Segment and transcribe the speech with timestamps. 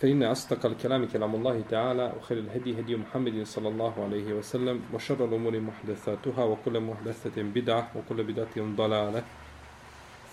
[0.00, 5.24] فإن أصدق الكلام كلام الله تعالى وخير الهدي هدي محمد صلى الله عليه وسلم وشر
[5.24, 9.22] الأمور محدثاتها وكل محدثة بدعة وكل بدعة ضلالة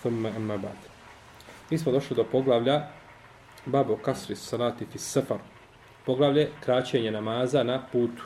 [0.03, 0.91] ثم أما بعد
[1.71, 2.87] Mi smo došli do poglavlja
[3.65, 5.37] Babo Kasri Salati fi Safar.
[6.05, 8.23] Poglavlje kraćenje namaza na putu.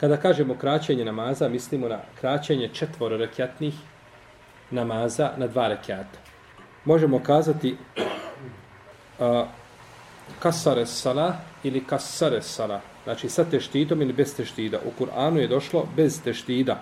[0.00, 3.74] Kada kažemo kraćenje namaza, mislimo na kraćenje četvoro rekjatnih
[4.70, 6.18] namaza na dva rekjata.
[6.84, 7.76] Možemo kazati
[9.20, 9.46] a,
[10.39, 11.33] kasare sala
[11.63, 12.81] ili kasare sala.
[13.03, 14.79] Znači sa teštitom ili bez teštida.
[14.85, 16.79] U Kur'anu je došlo bez teštida.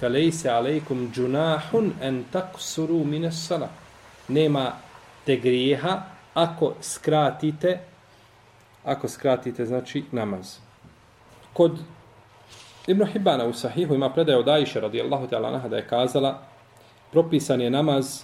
[0.00, 3.68] Felejse alejkum džunahun en taksuru mine sala.
[4.28, 4.72] Nema
[5.24, 6.02] te grijeha
[6.34, 7.78] ako skratite
[8.84, 10.58] ako skratite znači namaz.
[11.52, 11.78] Kod
[12.86, 16.42] Ibn Hibana u Sahihu ima predaje od Aisha radijallahu ta'ala naha da je kazala
[17.12, 18.22] propisan je namaz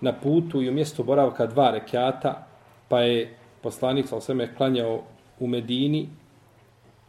[0.00, 2.46] na putu i u mjestu boravka dva rekiata
[2.88, 3.36] pa je
[3.66, 5.02] poslanik sa osvrme klanjao
[5.40, 6.08] u Medini,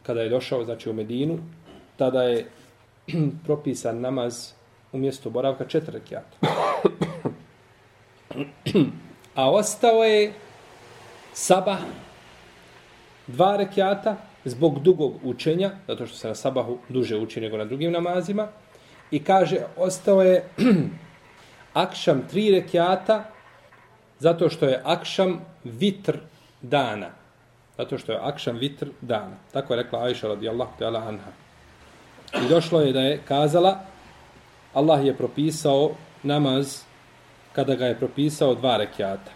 [0.04, 1.38] kada je došao, znači u Medinu,
[1.98, 2.46] tada je
[3.46, 4.54] propisan namaz
[4.92, 6.38] u mjestu boravka četiri rekiata.
[9.40, 10.34] A ostao je
[11.34, 11.80] sabah
[13.28, 17.92] dva rekiata zbog dugog učenja, zato što se na sabahu duže uči nego na drugim
[17.92, 18.48] namazima,
[19.12, 20.44] i kaže, ostao je
[21.86, 23.24] akšam tri rekiata,
[24.20, 26.18] zato što je akšam vitr
[26.62, 27.10] dana.
[27.78, 29.38] Zato što je akšan vitr dana.
[29.52, 31.32] Tako je rekla Aisha radijallahu ta'ala anha.
[32.46, 33.80] I došlo je da je kazala
[34.74, 35.92] Allah je propisao
[36.24, 36.82] namaz
[37.54, 39.32] kada ga je propisao dva rekiata.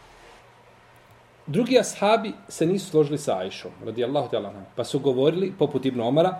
[1.48, 4.66] Drugi ashabi se nisu složili sa Aishom radijallahu ta'ala anha.
[4.76, 6.40] Pa su govorili poput Ibn Omara,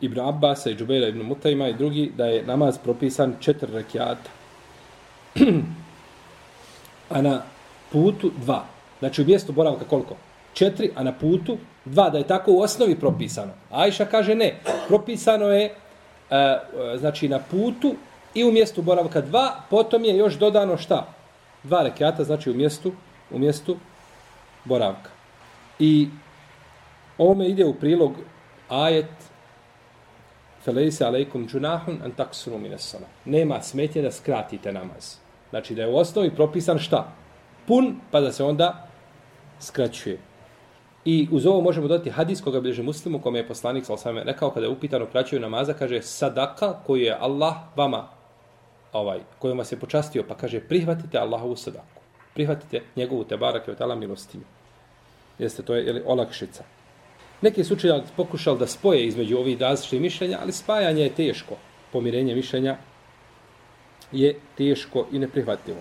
[0.00, 4.30] Ibn Abbas i Džubeira Ibn Mutajma i drugi da je namaz propisan četiri rekiata.
[7.16, 7.42] A na
[7.92, 8.75] putu dva.
[8.98, 10.16] Znači u mjestu boravka koliko?
[10.54, 13.52] Četiri, a na putu dva, da je tako u osnovi propisano.
[13.70, 15.72] Ajša kaže ne, propisano je e,
[16.30, 16.60] e,
[16.98, 17.94] znači na putu
[18.34, 21.06] i u mjestu boravka dva, potom je još dodano šta?
[21.62, 22.92] Dva rekiata, znači u mjestu,
[23.30, 23.76] u mjestu
[24.64, 25.10] boravka.
[25.78, 26.08] I
[27.18, 28.12] ovome ide u prilog
[28.68, 29.06] ajet
[30.66, 33.06] Felejse alejkum džunahun an taksuru mine sala.
[33.24, 35.14] Nema smetnje da skratite namaz.
[35.50, 37.12] Znači da je u osnovi propisan šta?
[37.66, 38.85] Pun, pa da se onda
[39.60, 40.18] skraćuje.
[41.04, 44.50] I uz ovo možemo dodati hadis koga bliže muslimu, kome je poslanik sa osame rekao
[44.50, 48.08] kada je upitano kraćuju namaza, kaže sadaka koju je Allah vama,
[48.92, 52.02] ovaj, kojom vas je počastio, pa kaže prihvatite Allahovu sadaku.
[52.34, 54.44] Prihvatite njegovu tebarak i otala milostinju.
[55.38, 56.64] Jeste, to je jeli, olakšica.
[57.42, 61.54] Neki su učenjali pokušali da spoje između ovih različitih mišljenja, ali spajanje je teško.
[61.92, 62.76] Pomirenje mišljenja
[64.12, 65.80] je teško i neprihvatljivo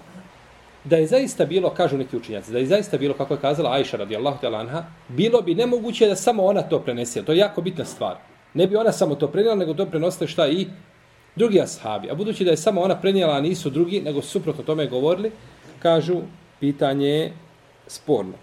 [0.86, 3.98] da je zaista bilo, kažu neki učinjaci, da je zaista bilo, kako je kazala Ajša
[3.98, 7.24] radijallahu ta'ala anha, bilo bi nemoguće da samo ona to prenese.
[7.24, 8.16] To je jako bitna stvar.
[8.54, 10.68] Ne bi ona samo to prenijela, nego to prenosile šta i
[11.36, 12.10] drugi ashabi.
[12.12, 15.32] A budući da je samo ona prenijela, a nisu drugi, nego suprotno tome govorili,
[15.80, 16.22] kažu,
[16.60, 17.34] pitanje je
[17.88, 18.34] sporno.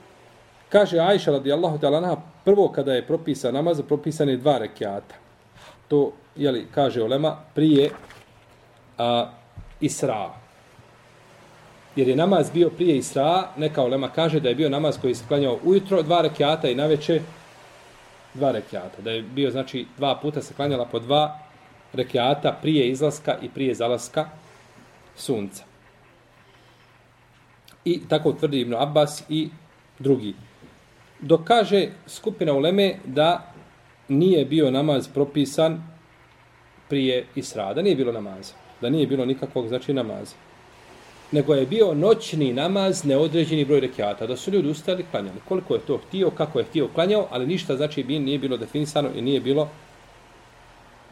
[0.69, 5.15] Kaže Ajša radijallahu ta'ala anha, prvo kada je propisan namaz, propisan je dva rekiata.
[5.89, 7.91] To, jeli, kaže Olema, prije
[8.99, 9.31] a,
[9.81, 10.42] Israa
[11.97, 15.25] jer je namaz bio prije Isra, neka olema kaže da je bio namaz koji se
[15.29, 17.21] klanjao ujutro, dva rekiata i naveče
[18.35, 19.03] dva rekiata.
[19.03, 21.39] Da je bio, znači, dva puta se klanjala po dva
[21.93, 24.29] rekiata prije izlaska i prije zalaska
[25.17, 25.65] sunca.
[27.85, 29.49] I tako tvrdi Ibn Abbas i
[29.99, 30.35] drugi.
[31.21, 33.53] Dok kaže skupina uleme da
[34.09, 35.83] nije bio namaz propisan
[36.88, 40.35] prije Isra, da nije bilo namaza, da nije bilo nikakvog znači namaza
[41.32, 45.40] nego je bio noćni namaz neodređeni broj rekiata, da su ljudi ustali klanjali.
[45.49, 49.08] Koliko je to htio, kako je htio klanjao, ali ništa znači bi nije bilo definisano
[49.17, 49.69] i nije bilo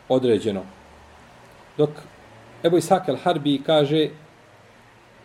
[0.08, 0.62] određeno.
[1.78, 1.90] Dok
[2.64, 4.08] Ebu Isak al-Harbi kaže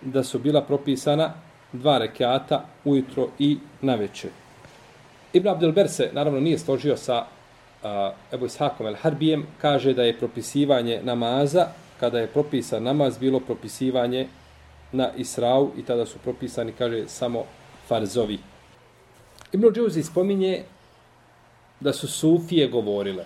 [0.01, 1.33] da su bila propisana
[1.73, 4.29] dva rekiata ujutro i naveče.
[5.33, 7.25] Ibn Abdelber se naravno nije složio sa
[7.83, 7.89] uh,
[8.33, 11.67] Ebu Ishakom al-Harbijem, kaže da je propisivanje namaza,
[11.99, 14.27] kada je propisan namaz, bilo propisivanje
[14.95, 17.43] na Israu i tada su propisani, kaže, samo
[17.87, 18.39] farzovi.
[19.51, 20.63] Ibn Džuzi spominje
[21.79, 23.25] da su Sufije govorile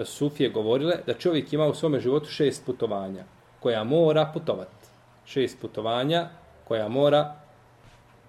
[0.00, 3.24] da su Sufije govorile da čovjek ima u svome životu šest putovanja
[3.60, 4.86] koja mora putovati.
[5.24, 6.28] Šest putovanja
[6.68, 7.36] koja mora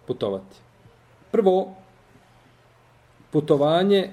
[0.07, 0.56] putovati.
[1.31, 1.75] Prvo,
[3.31, 4.12] putovanje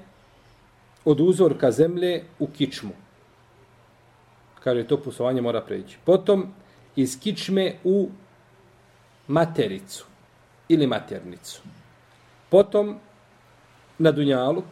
[1.05, 2.93] od uzorka zemlje u kičmu.
[4.61, 5.99] Kaže, to putovanje mora preći.
[6.05, 6.55] Potom,
[6.97, 8.09] iz kičme u
[9.29, 10.05] matericu
[10.69, 11.63] ili maternicu.
[12.49, 12.97] Potom,
[13.99, 14.65] na Dunjaluk,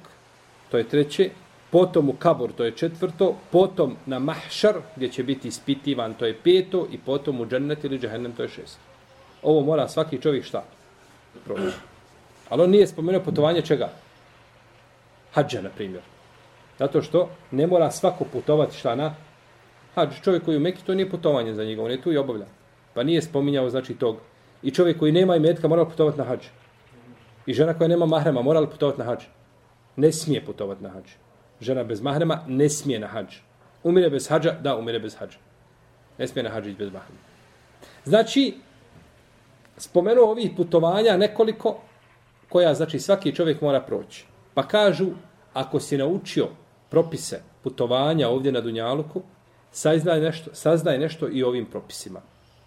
[0.70, 1.30] to je treće,
[1.70, 6.38] potom u Kabor, to je četvrto, potom na Mahšar, gdje će biti ispitivan, to je
[6.44, 8.80] peto, i potom u Džennet ili Džehennem, to je šesto.
[9.42, 10.64] Ovo mora svaki čovjek šta?
[11.44, 11.76] Proći.
[12.48, 13.90] Ali on nije spomenuo putovanje čega?
[15.32, 16.02] Hadža, na primjer.
[16.78, 19.14] Zato što ne mora svako putovati šta na
[19.94, 20.08] hađ.
[20.24, 22.46] Čovjek koji u Mekki, to nije putovanje za njega, on je tu i obavlja.
[22.94, 24.16] Pa nije spominjao znači tog.
[24.66, 26.46] I čovjek koji nema imetka mora putovati na hađ.
[27.46, 29.22] I žena koja nema mahrema mora li putovati na hađ?
[29.96, 31.04] Ne smije putovati na hađ.
[31.60, 33.36] Žena bez mahrema ne smije na hađ.
[33.82, 34.52] Umire bez hađa?
[34.62, 35.38] Da, umire bez hađa.
[36.18, 37.20] Ne smije na hađ bez mahrema.
[38.04, 38.54] Znači,
[39.76, 41.78] spomenuo ovih putovanja nekoliko
[42.48, 44.26] koja, znači, svaki čovjek mora proći.
[44.54, 45.06] Pa kažu,
[45.54, 46.48] ako si naučio
[46.90, 49.22] propise putovanja ovdje na Dunjaluku,
[49.70, 52.20] saznaj nešto, saznaj nešto i ovim propisima.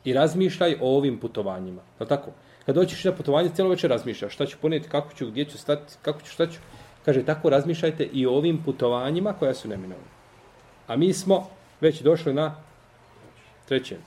[0.10, 1.82] I razmišljaj o ovim putovanjima.
[2.00, 2.32] Je tako?
[2.66, 5.94] Kad doćiš na putovanje, cijelo večer razmišljaš šta ću ponijeti, kako ću, gdje ću stati,
[6.02, 6.60] kako ću, šta ću.
[7.06, 10.10] Kaže, tako razmišljajte i o ovim putovanjima koja su neminovna.
[10.88, 11.48] A mi smo
[11.82, 12.56] već došli na
[13.68, 13.98] trećem.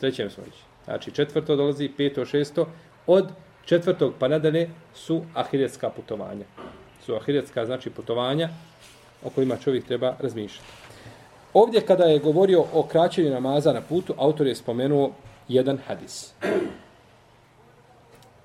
[0.00, 0.54] Trećem smo već.
[0.84, 2.68] Znači, četvrto dolazi, peto, šesto.
[3.06, 3.28] Od
[3.64, 6.44] četvrtog pa nadalje su ahiretska putovanja.
[7.06, 8.48] Su ahiretska, znači, putovanja
[9.24, 10.68] o kojima čovjek treba razmišljati.
[11.54, 15.12] Ovdje kada je govorio o kraćenju namaza na putu, autor je spomenuo
[15.48, 16.34] jedan hadis.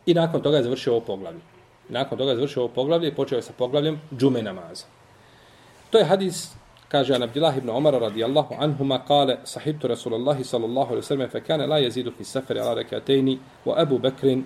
[0.05, 1.41] I nakon toga je završio ovo poglavlje.
[1.89, 4.85] Nakon toga je završio ovo poglavlje i počeo je sa poglavljem džume namaza.
[5.89, 6.55] To je hadis,
[6.87, 11.67] kaže an Abdillah ibn Omar radijallahu anhuma, kale, sahibtu Rasulullahi sallallahu alaihi sallam, fe kane
[11.67, 14.43] la jezidu fi safari ala rekatejni, wa Abu Bekrin,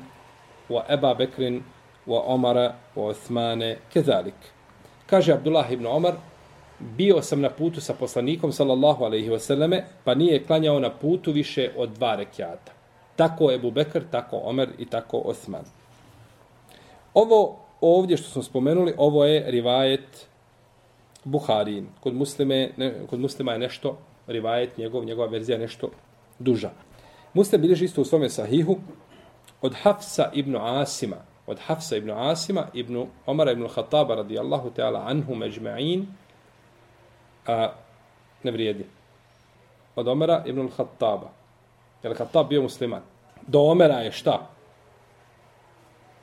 [0.69, 1.63] wa Eba Bekrin,
[2.07, 4.37] wa Omara, wa Uthmane, kezalik.
[5.07, 6.17] Kaže Abdullah ibn Omar,
[6.97, 11.31] bio sam na putu sa poslanikom sallallahu alejhi ve selleme pa nije klanjao na putu
[11.31, 12.71] više od dva rekjata.
[13.15, 15.63] Tako Ebu Bekr, tako Omer i tako Osman.
[17.13, 20.27] Ovo ovdje što smo spomenuli, ovo je rivajet
[21.23, 21.87] Buharin.
[21.99, 23.97] Kod, muslime, ne, kod muslima je nešto,
[24.27, 25.89] rivajet njegov, njegova verzija je nešto
[26.39, 26.69] duža.
[27.33, 28.77] Muslim bilježi isto u svome sahihu
[29.61, 31.17] od Hafsa ibn Asima,
[31.47, 36.05] od Hafsa ibn Asima, ibn Omara ibn Khattaba radijallahu ta'ala anhu međma'in,
[37.47, 37.71] a
[38.43, 38.85] ne vrijedi.
[39.95, 41.29] Od Omera ibn al-Khattaba.
[42.03, 43.01] Je Khattab bio musliman?
[43.47, 44.49] Do Omera je šta?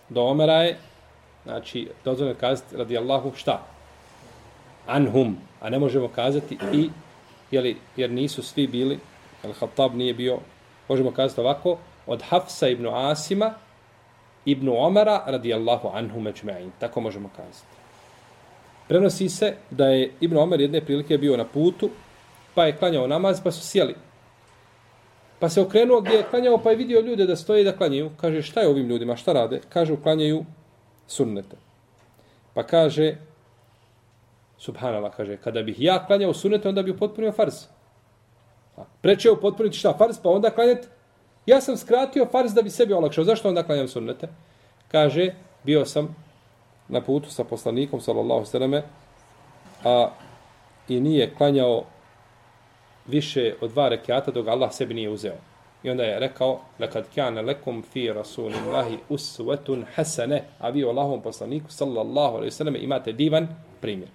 [0.08, 0.78] Do Omera je,
[1.44, 3.62] znači, dozvoljeno kazati radi Allahu šta?
[4.86, 5.36] Anhum.
[5.60, 6.90] A ne možemo kazati i,
[7.50, 8.98] jeli, jer nisu svi bili,
[9.44, 10.38] al Khattab nije bio,
[10.88, 13.54] možemo kazati ovako, od Hafsa ibn Asima,
[14.44, 16.70] ibn Omara radijallahu anhu međma'in.
[16.78, 17.78] Tako možemo kazati.
[18.88, 21.90] Prenosi se da je Ibn Omer jedne prilike bio na putu,
[22.54, 23.94] pa je klanjao namaz, pa su sjeli.
[25.38, 28.10] Pa se okrenuo gdje je klanjao, pa je vidio ljude da stoje da klanjaju.
[28.16, 29.60] Kaže, šta je ovim ljudima, šta rade?
[29.68, 30.44] Kaže, uklanjaju
[31.06, 31.56] sunnete.
[32.54, 33.16] Pa kaže,
[34.58, 37.54] subhanallah, kaže, kada bih ja klanjao sunnete, onda bih upotpunio farz.
[39.02, 40.88] Preče upotpuniti šta, farz, pa onda klanjati.
[41.46, 43.24] Ja sam skratio farz da bi sebi olakšao.
[43.24, 44.28] Zašto onda klanjam sunnete?
[44.88, 45.34] Kaže,
[45.64, 46.16] bio sam
[46.88, 48.82] na putu sa poslanikom sallallahu alejhi
[49.84, 50.10] a
[50.88, 51.84] i nije klanjao
[53.06, 55.36] više od dva rekata dok Allah sebi nije uzeo.
[55.82, 61.22] I onda je rekao, lekad kjane lekum fi rasulillahi usvetun hasane, a vi o Allahom
[61.22, 63.48] poslaniku, sallallahu alaihi sallam, imate divan
[63.80, 64.10] primjer.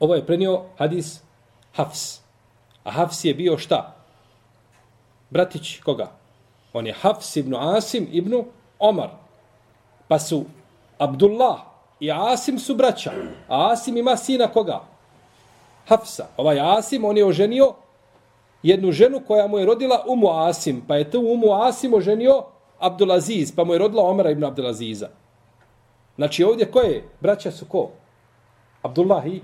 [0.00, 1.22] Ovo je prenio hadis
[1.72, 2.20] Hafs.
[2.84, 3.96] A Hafs je bio šta?
[5.30, 6.10] Bratić koga?
[6.72, 8.44] On je Hafs ibn Asim ibn
[8.78, 9.10] Omar.
[10.08, 10.44] Pa su
[10.98, 11.71] Abdullah,
[12.02, 13.12] i Asim su braća.
[13.48, 14.80] Asim ima sina koga?
[15.88, 16.26] Hafsa.
[16.36, 17.74] Ovaj Asim, on je oženio
[18.62, 20.82] jednu ženu koja mu je rodila Umu Asim.
[20.88, 22.42] Pa je tu Umu Asim oženio
[22.78, 25.08] Abdulaziz, pa mu je rodila Omera ibn Abdulaziza.
[26.16, 27.04] Znači ovdje ko je?
[27.20, 27.90] Braća su ko?
[28.82, 29.40] Abdullah i,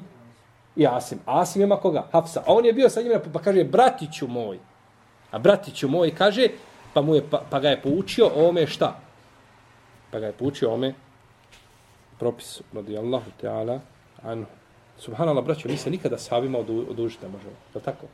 [0.76, 1.18] i Asim.
[1.26, 2.06] Asim ima koga?
[2.12, 2.40] Hafsa.
[2.40, 4.58] A on je bio sa njima, pa kaže, bratiću moj.
[5.30, 6.48] A bratiću moj kaže,
[6.94, 8.98] pa, mu je, pa, pa ga je poučio ome šta?
[10.10, 10.94] Pa ga je poučio ome
[12.18, 13.80] propis radijallahu ta'ala
[14.22, 14.50] anhu.
[14.98, 17.52] Subhanallah, braćo, mi se nikada sahabima odužiti ne možemo.
[17.74, 18.06] Je tako?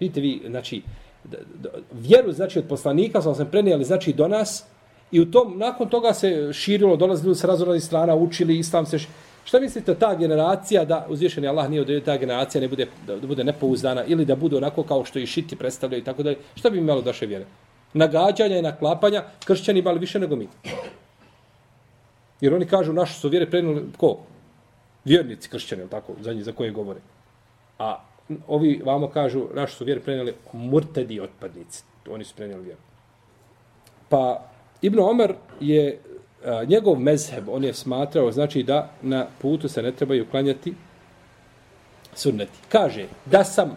[0.00, 0.82] Vidite vi, znači,
[1.92, 4.64] vjeru, znači, od poslanika smo se prenijeli, znači, do nas,
[5.10, 8.98] i u tom, nakon toga se širilo, dolazili se razorali strana, učili, islam se,
[9.46, 13.44] Šta mislite ta generacija da uzvišeni Allah nije odredio ta generacija ne bude da bude
[13.44, 16.36] nepouzdana ili da bude onako kao što i šiti predstavljaju i tako dalje?
[16.54, 17.46] Šta bi imalo daše vjere?
[17.94, 20.48] Nagađanja i naklapanja kršćani imali više nego mi.
[22.40, 24.18] Jer oni kažu našu su vjere prenuli ko?
[25.04, 27.00] Vjernici kršćani, tako, za njih za koje govore.
[27.78, 28.00] A
[28.46, 31.84] ovi vamo kažu našu su vjere prenijeli murtedi otpadnici.
[32.10, 32.80] Oni su prenijeli vjeru.
[34.08, 34.42] Pa
[34.82, 36.00] Ibn Omer je
[36.44, 40.74] a, njegov mezheb, on je smatrao, znači da na putu se ne trebaju klanjati
[42.14, 42.58] sunneti.
[42.68, 43.76] Kaže, da sam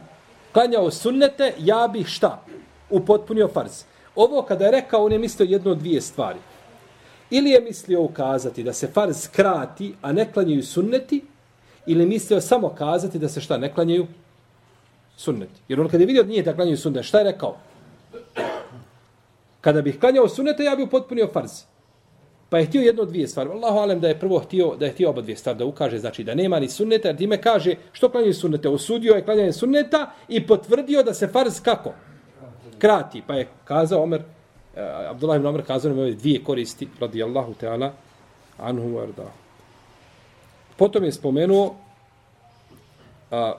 [0.52, 2.44] klanjao sunnete, ja bih šta?
[2.90, 3.84] Upotpunio farz.
[4.16, 6.40] Ovo kada je rekao, on je mislio jedno od dvije stvari.
[7.32, 11.22] Ili je mislio ukazati da se farz krati, a ne klanjaju sunneti,
[11.86, 14.08] ili mislio samo kazati da se šta ne klanjaju
[15.18, 15.62] sunneti.
[15.68, 17.58] Jer on kada je vidio da nije da klanjaju sunnete, šta je rekao?
[19.62, 21.52] Kada bih klanjao sunnete, ja bih upotpunio farz.
[22.50, 23.50] Pa je htio jedno od dvije stvari.
[23.50, 26.24] Allahu alem da je prvo htio da je htio oba dvije stvari da ukaže, znači
[26.24, 28.70] da nema ni sunneta, jer time kaže što klanjaju sunnete.
[28.70, 31.94] Osudio je klanjanje sunneta i potvrdio da se farz kako?
[32.78, 33.24] Krati.
[33.28, 34.22] Pa je kazao Omer,
[34.80, 37.92] uh, Abdullah ibn Amr kazao nam ove dvije koristi, radijallahu ta'ala,
[38.58, 39.32] anhu arda.
[40.78, 43.52] Potom je spomenuo uh,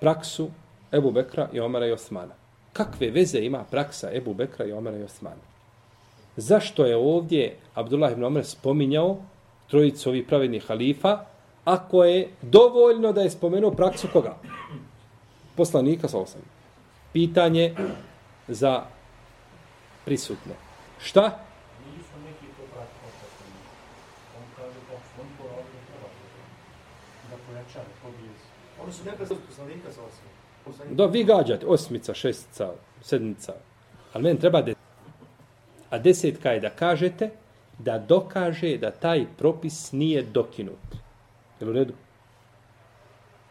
[0.00, 0.48] praksu
[0.92, 2.34] Ebu Bekra i Omara i Osmana.
[2.72, 5.42] Kakve veze ima praksa Ebu Bekra i Omara i Osmana?
[6.36, 9.16] Zašto je ovdje Abdullah ibn Omer spominjao
[9.68, 11.24] trojicu ovih pravednih halifa,
[11.64, 14.36] ako je dovoljno da je spomenuo praksu koga?
[15.56, 16.40] Poslanika sa osam.
[17.12, 17.74] Pitanje
[18.48, 18.82] za
[20.10, 20.54] prisutne.
[20.98, 21.22] Šta?
[21.22, 21.28] To
[27.26, 27.34] da
[28.82, 30.24] Oni su nekada poslanika sa osam.
[30.96, 33.54] Da, vi gađate, osmica, šestica, sedmica.
[34.12, 34.72] Ali meni treba da
[35.90, 37.30] A desetka je da kažete
[37.78, 40.96] da dokaže da taj propis nije dokinut.
[41.60, 41.92] Jel u redu?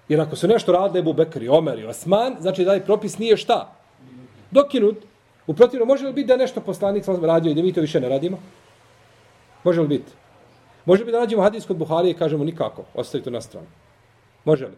[0.10, 3.38] Jer ako su nešto radili Ebu Bekri, Omer i Osman, znači da taj propis nije
[3.38, 3.76] šta?
[4.52, 5.09] Dokinut.
[5.50, 8.00] U protivno, može li biti da nešto poslanik sam radio i da mi to više
[8.00, 8.38] ne radimo?
[9.64, 10.12] Može li biti?
[10.86, 13.68] Može li da nađemo hadis kod Buharije i kažemo nikako, ostavi to na stranu?
[14.46, 14.78] Može li?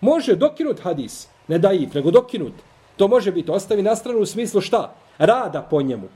[0.00, 2.52] Može dokinut hadis, ne da if, nego dokinut.
[2.96, 4.94] To može biti, ostavi na stranu u smislu šta?
[5.18, 6.08] rada po njemu.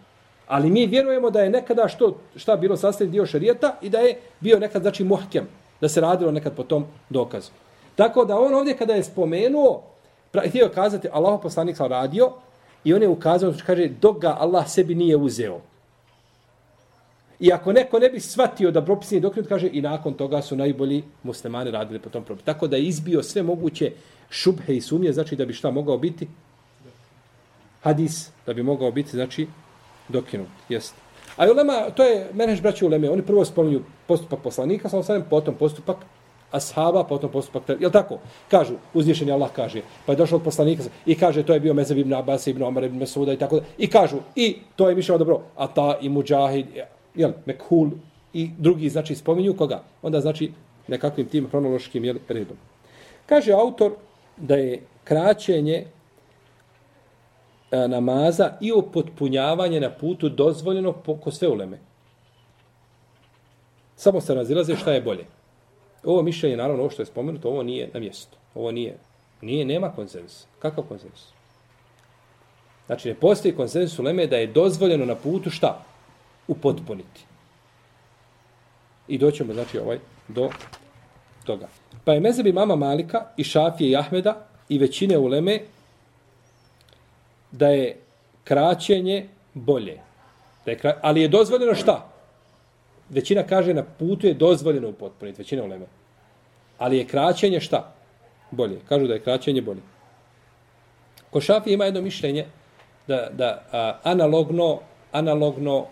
[0.47, 4.21] Ali mi vjerujemo da je nekada što šta bilo sastavni dio šarijeta i da je
[4.41, 5.49] bio nekad znači muhkem,
[5.81, 7.51] da se radilo nekad po tom dokazu.
[7.97, 9.83] Tako da on ovdje kada je spomenuo,
[10.49, 12.33] htio kazati Allah poslanik sam radio
[12.85, 15.61] i on je ukazao, kaže, dok ga Allah sebi nije uzeo.
[17.41, 20.57] I ako neko ne bi shvatio da propis nije dokinut, kaže, i nakon toga su
[20.57, 22.45] najbolji muslimani radili po tom propisu.
[22.45, 23.93] Tako da je izbio sve moguće
[24.31, 26.29] šubhe i sumnje, znači da bi šta mogao biti
[27.83, 29.47] hadis da bi mogao biti, znači,
[30.09, 30.49] dokinut.
[30.69, 30.95] Jest.
[31.37, 35.55] A ulema, to je meneš braća uleme, oni prvo spominju postupak poslanika, samo sadem, potom
[35.55, 35.97] postupak
[36.51, 38.19] ashaba, pa potom postupak, jel tako?
[38.51, 41.99] Kažu, uzvišen Allah kaže, pa je došao od poslanika i kaže, to je bio Mezeb
[41.99, 43.67] ibn Abbas, ibn Omar, ibn Mesuda i tako da.
[43.79, 46.67] I kažu, i to je mišljeno dobro, a ta i Mujahid,
[47.15, 47.91] jel, Mekhul
[48.33, 49.83] i drugi, znači, spominju koga?
[50.03, 50.53] Onda, znači,
[50.89, 52.57] nekakvim tim hronološkim jel, redom.
[53.27, 53.93] Kaže autor
[54.37, 55.85] da je kraćenje
[57.71, 61.79] e, namaza i upotpunjavanje na putu dozvoljeno po sve uleme.
[63.97, 65.25] Samo se razilaze šta je bolje.
[66.05, 68.37] Ovo mišljenje, naravno, ovo što je spomenuto, ovo nije na mjestu.
[68.55, 68.99] Ovo nije,
[69.41, 70.47] nije, nema konsensus.
[70.59, 71.29] Kakav konsensus?
[72.87, 75.85] Znači, ne postoji konsensus u Leme da je dozvoljeno na putu šta?
[76.49, 77.25] Upotpuniti.
[79.09, 80.51] I doćemo, znači, ovaj, do
[81.45, 81.69] toga.
[82.05, 85.61] Pa je mezebi mama Malika i Šafije i Ahmeda i većine uleme
[87.53, 87.97] da je
[88.45, 90.01] kraćenje bolje.
[90.65, 90.99] Da je kra...
[91.03, 92.10] Ali je dozvoljeno šta?
[93.11, 95.87] Većina kaže na putu je dozvoljeno upotpuniti, većina uleme.
[96.79, 97.93] Ali je kraćenje šta?
[98.51, 98.81] Bolje.
[98.89, 99.81] Kažu da je kraćenje bolje.
[101.31, 102.47] Ko šafi ima jedno mišljenje
[103.09, 104.79] da, da a, analogno,
[105.13, 105.87] analogno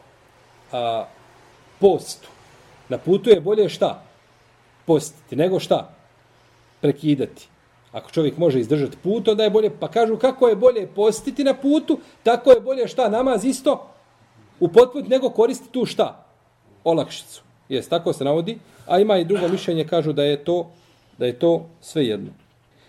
[0.72, 1.06] a,
[1.80, 2.28] postu.
[2.88, 4.02] Na putu je bolje šta?
[4.86, 5.36] Postiti.
[5.36, 5.90] Nego šta?
[6.80, 7.48] Prekidati.
[7.92, 11.54] Ako čovjek može izdržati put, onda je bolje, pa kažu kako je bolje postiti na
[11.54, 13.90] putu, tako je bolje šta, namaz isto
[14.60, 16.27] u potpunit nego koristiti tu šta?
[16.84, 17.42] Olakšicu.
[17.68, 18.58] Jes, tako se navodi.
[18.86, 20.70] A ima i drugo mišljenje, kažu da je to,
[21.18, 22.30] da je to sve jedno.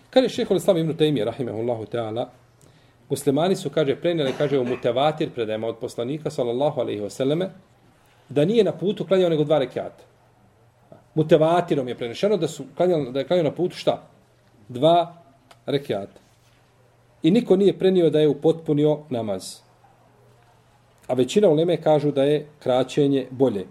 [0.10, 2.26] Kad je šehol Islam ibn Taymi, rahimahullahu ta'ala,
[3.10, 7.50] muslimani su, kaže, prenijeli, kaže, u mutevatir predajama od poslanika, sallallahu alaihi wasallame,
[8.30, 10.04] da nije na putu klanjao nego dva rekiata.
[11.16, 14.10] Mutevatirom je prenešeno da su klanjali, da je klanjao na putu šta?
[14.70, 15.14] dva
[15.66, 16.20] rekiata.
[17.24, 19.56] I niko nije prenio da je upotpunio namaz.
[21.08, 23.66] A većina uleme kažu da je kraćenje bolje.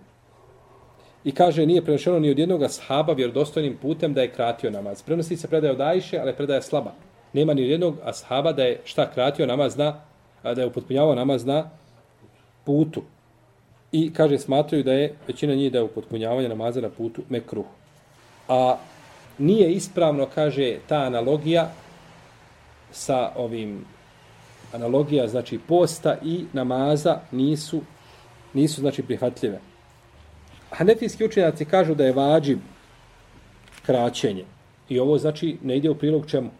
[1.24, 5.02] I kaže, nije prenošeno ni od jednog ashaba vjerodostojnim putem da je kratio namaz.
[5.02, 6.92] Prenosi se predaje od Ajše, ali predaje slaba.
[7.32, 10.00] Nema ni od jednog ashaba da je šta kratio namaz na,
[10.42, 11.70] da je upotpunjavao namaz na
[12.64, 13.02] putu.
[13.92, 17.66] I kaže, smatraju da je većina njih da je upotpunjavanje namaza na putu mekruh.
[18.48, 18.76] A
[19.38, 21.70] nije ispravno, kaže, ta analogija
[22.92, 23.84] sa ovim
[24.72, 27.80] analogija, znači posta i namaza nisu,
[28.54, 29.60] nisu znači prihvatljive.
[30.70, 32.58] Hanefijski učenjaci kažu da je vađib
[33.86, 34.44] kraćenje.
[34.88, 36.50] I ovo znači ne ide u prilog čemu?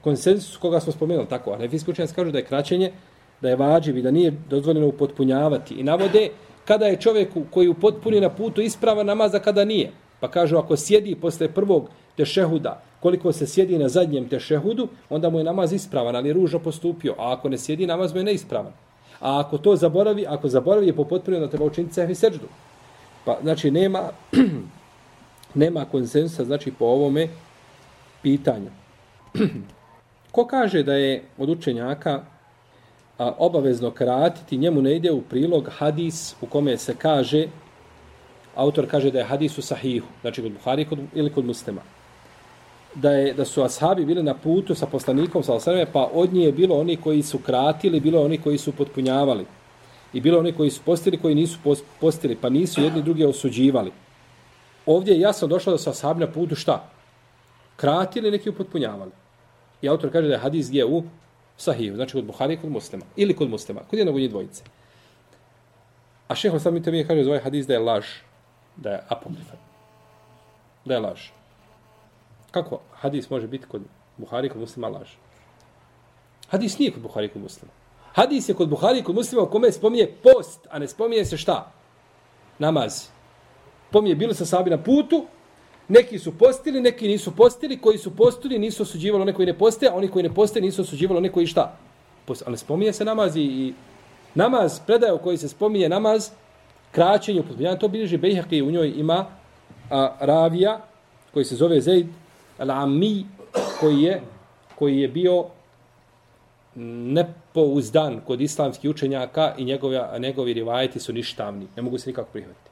[0.00, 1.50] Konsensus koga smo spomenuli, tako.
[1.52, 2.92] Hanefijski učenjaci kažu da je kraćenje,
[3.40, 5.74] da je vađib i da nije dozvoljeno upotpunjavati.
[5.74, 6.28] I navode
[6.64, 9.92] kada je čovjeku koji upotpuni na putu isprava namaza, kada nije.
[10.20, 15.38] Pa kažu ako sjedi posle prvog tešehuda, koliko se sjedi na zadnjem tešehudu, onda mu
[15.38, 17.14] je namaz ispravan, ali je ružno postupio.
[17.18, 18.72] A ako ne sjedi, namaz mu je neispravan.
[19.20, 22.46] A ako to zaboravi, ako zaboravi je popotpunio da treba učiniti sehvi seđdu.
[23.26, 24.10] Pa, znači, nema,
[25.62, 27.28] nema konsensa, znači, po ovome
[28.22, 28.70] pitanju.
[30.32, 32.22] Ko kaže da je od učenjaka
[33.18, 37.46] a, obavezno kratiti, njemu ne ide u prilog hadis u kome se kaže,
[38.54, 41.80] autor kaže da je hadis u sahihu, znači kod Buhari kod, ili kod muslima,
[42.94, 46.44] da, je, da su ashabi bili na putu sa poslanikom, sa osreme, pa od nje
[46.44, 49.46] je bilo oni koji su kratili, bilo oni koji su potpunjavali.
[50.12, 51.58] I bilo oni koji su postili, koji nisu
[52.00, 53.92] postili, pa nisu jedni drugi osuđivali.
[54.86, 56.88] Ovdje je jasno došlo da su ashabi na putu šta?
[57.76, 59.10] Kratili, neki upotpunjavali.
[59.82, 61.02] I autor kaže da je hadis gdje u
[61.56, 63.04] sahiju, znači kod Buhari i kod muslima.
[63.16, 64.62] Ili kod muslima, kod jednog njih dvojice.
[66.28, 68.06] A šeho sam mi to mi kaže za ovaj hadis da je laž,
[68.76, 69.58] da je apokrifan.
[70.84, 71.28] Da je laž.
[72.50, 73.82] Kako hadis može biti kod
[74.16, 75.08] Buhari i kod muslima laž?
[76.48, 77.72] Hadis nije kod Buhari i kod muslima.
[78.16, 81.72] Hadis je kod Buhari kod muslima u kome spominje post, a ne spominje se šta?
[82.58, 83.08] Namaz.
[83.90, 85.26] Pominje bilo sa sabi na putu,
[85.88, 89.88] neki su postili, neki nisu postili, koji su postili nisu osuđivali one koji ne poste,
[89.88, 91.76] a oni koji ne poste nisu osuđivali one koji šta?
[92.24, 93.74] Post, ali spominje se namaz i, i
[94.34, 96.30] namaz, predaje u koji se spominje namaz,
[96.92, 99.26] kraćenje, upotpunjanje, to bilježi Bejhaki u njoj ima
[99.90, 100.80] a, ravija
[101.32, 102.06] koji se zove Zaid
[102.58, 103.24] al-Ammi
[103.80, 104.22] koji je,
[104.78, 105.44] koji je bio
[106.76, 111.66] nepouzdan kod islamskih učenjaka i njegovi, njegovi rivajeti su ništavni.
[111.76, 112.70] Ne mogu se nikako prihvatiti.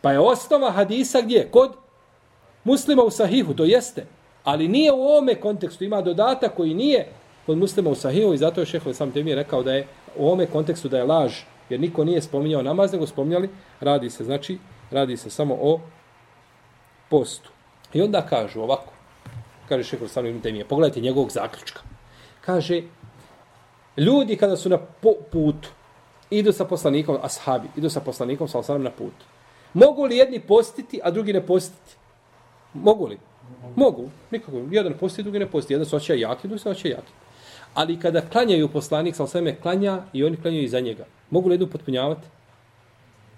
[0.00, 1.48] Pa je osnova hadisa gdje?
[1.50, 1.72] Kod
[2.64, 4.06] muslima u sahihu, to jeste.
[4.44, 5.84] Ali nije u ovome kontekstu.
[5.84, 7.08] Ima dodatak koji nije
[7.46, 9.86] kod muslima u sahihu i zato je šeho sam temi rekao da je
[10.16, 11.32] u ovome kontekstu da je laž.
[11.70, 14.58] Jer niko nije spominjao namaz, nego spominjali, radi se, znači,
[14.90, 15.80] radi se samo o
[17.10, 17.50] postu.
[17.92, 18.92] I onda kažu ovako,
[19.68, 21.91] kaže šeho sam temi, pogledajte njegovog zaključka
[22.44, 22.82] kaže,
[23.96, 24.78] ljudi kada su na
[25.30, 25.68] putu,
[26.30, 29.14] idu sa poslanikom, ashabi, idu sa poslanikom, sa osanem na put.
[29.74, 31.96] Mogu li jedni postiti, a drugi ne postiti?
[32.74, 33.18] Mogu li?
[33.76, 34.10] Mogu.
[34.30, 34.62] Nikako.
[34.70, 35.72] Jedan posti, drugi ne posti.
[35.72, 37.12] Jedan se oće jaki, drugi se oće jaki.
[37.74, 41.04] Ali kada klanjaju poslanik, sa osanem klanja i oni klanjaju iza njega.
[41.30, 42.26] Mogu li jednu potpunjavati?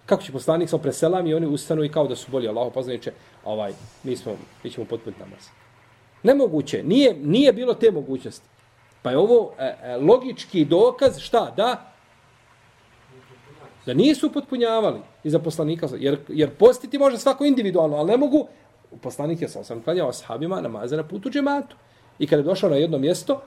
[0.07, 3.13] Kako će poslanik sa preselam i oni ustanu i kao da su bolji Allaho poznaniče,
[3.45, 5.49] ovaj, mi, smo, mi ćemo potpuniti namaz.
[6.23, 6.83] Nemoguće.
[6.83, 8.47] Nije, nije bilo te mogućnosti.
[9.05, 11.53] Pa je ovo e, e, logički dokaz šta?
[11.57, 11.95] Da
[13.87, 15.89] da nisu potpunjavali iza poslanika.
[15.99, 18.47] Jer, jer postiti može svako individualno, ali ne mogu.
[19.03, 21.77] Poslanik je sam klanjao ashabima namaze na putu džematu.
[22.19, 23.43] I kada je došao na jedno mjesto,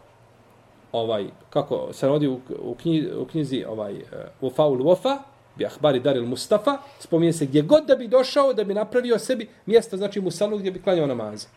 [0.92, 4.04] ovaj, kako se rodi u, u, knjizi, u knjizi ovaj, e,
[4.42, 5.18] u Faul Wofa,
[5.56, 9.50] bi Ahbari Daril Mustafa, spominje se gdje god da bi došao, da bi napravio sebi
[9.66, 11.48] mjesto, znači Musalu gdje bi klanjao namaze.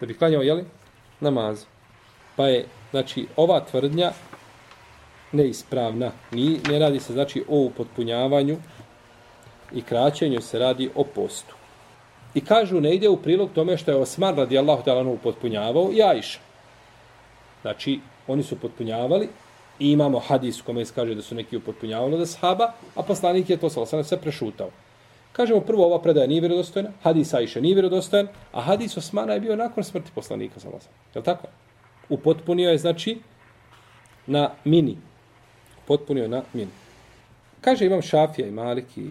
[0.00, 0.64] Da bi klanjao, jeli,
[1.20, 1.66] namaze.
[2.38, 4.12] Pa je, znači, ova tvrdnja
[5.32, 6.10] neispravna.
[6.30, 8.56] Ni, ne radi se, znači, o upotpunjavanju
[9.72, 11.54] i kraćenju se radi o postu.
[12.34, 16.02] I kažu, ne ide u prilog tome što je Osman radi Allahu talanu upotpunjavao i
[16.02, 16.38] Ajša.
[17.62, 19.28] Znači, oni su potpunjavali
[19.78, 23.50] i imamo hadis u kome se kaže da su neki upotpunjavali da sahaba, a poslanik
[23.50, 24.70] je to sa sve prešutao.
[25.32, 29.56] Kažemo prvo ova predaja nije vjerodostojna, hadis Ajša nije vjerodostojan, a hadis Osmana je bio
[29.56, 31.48] nakon smrti poslanika sa Je li tako?
[32.08, 33.18] Upotpunio je, znači,
[34.26, 34.96] na mini.
[35.86, 36.70] Potpunio na mini.
[37.60, 39.10] Kaže imam Šafija i Maliki,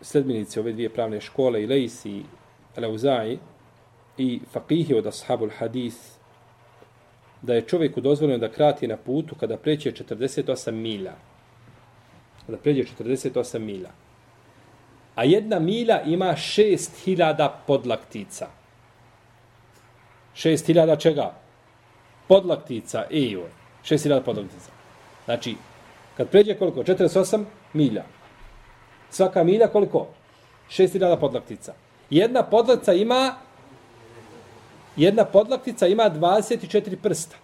[0.00, 2.24] sledbenici ove dvije pravne škole, i Lejsi, i
[2.80, 3.38] Leuzai,
[4.18, 6.20] i fakihi od Ashabul Hadis,
[7.42, 11.14] da je čovjeku dozvoljeno da krati na putu kada pređe 48 milja.
[12.46, 13.90] Kada pređe 48 milja.
[15.14, 18.48] A jedna milja ima 6000 podlaktica.
[20.34, 21.34] 6000 čega?
[22.30, 23.42] Podlaktica EU.
[23.82, 24.70] 6000 podlaktica.
[25.24, 25.56] Znači,
[26.16, 26.82] kad pređe koliko?
[26.82, 28.04] 48 milja.
[29.10, 30.06] Svaka milja koliko?
[30.68, 31.72] 6000 podlaktica.
[32.10, 33.34] Jedna podlaktica ima
[34.96, 37.36] jedna podlaktica ima 24 prsta.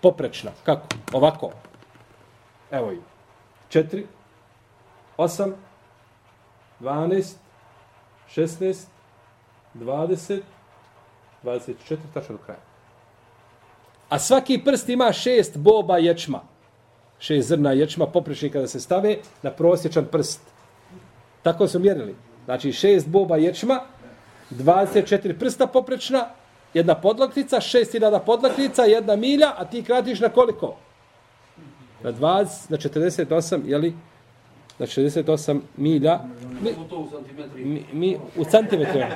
[0.00, 0.50] Poprečna.
[0.64, 0.86] Kako?
[1.12, 1.50] Ovako.
[2.70, 3.02] Evo ju.
[3.72, 4.04] 4,
[5.18, 5.52] 8,
[6.80, 7.34] 12,
[8.36, 8.86] 16,
[9.74, 10.40] 20,
[11.44, 12.65] 24, tačno do kraja.
[14.08, 16.42] A svaki prst ima šest boba ječma.
[17.18, 20.40] Šest zrna ječma poprečni kada se stave na prosječan prst.
[21.42, 22.14] Tako su mjerili.
[22.44, 23.80] Znači šest boba ječma,
[24.50, 26.28] 24 prsta poprečna,
[26.74, 30.76] jedna podlaktica, šest ilada podlaktica, jedna milja, a ti kratiš na koliko?
[32.02, 33.94] Na 20, na 48, jeli?
[34.78, 36.20] Na 68 milja.
[36.60, 36.74] Mi,
[37.64, 39.06] mi, mi u centimetrima.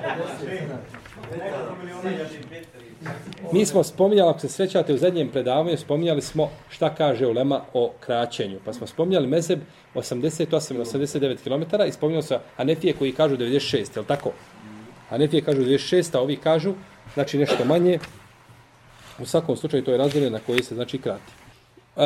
[3.52, 7.92] Mi smo spominjali, ako se srećate u zadnjem predavanju, spominjali smo šta kaže Ulema o
[8.00, 8.58] kraćenju.
[8.64, 9.60] Pa smo spominjali mezeb
[9.94, 14.32] 88 ili 89 km i spominjali se Anefije koji kažu 96, je li tako?
[15.10, 16.74] Anefije kažu 96, a ovi kažu,
[17.14, 17.98] znači nešto manje.
[19.18, 21.32] U svakom slučaju to je razdelje na koji se znači krati.
[21.96, 22.02] Uh,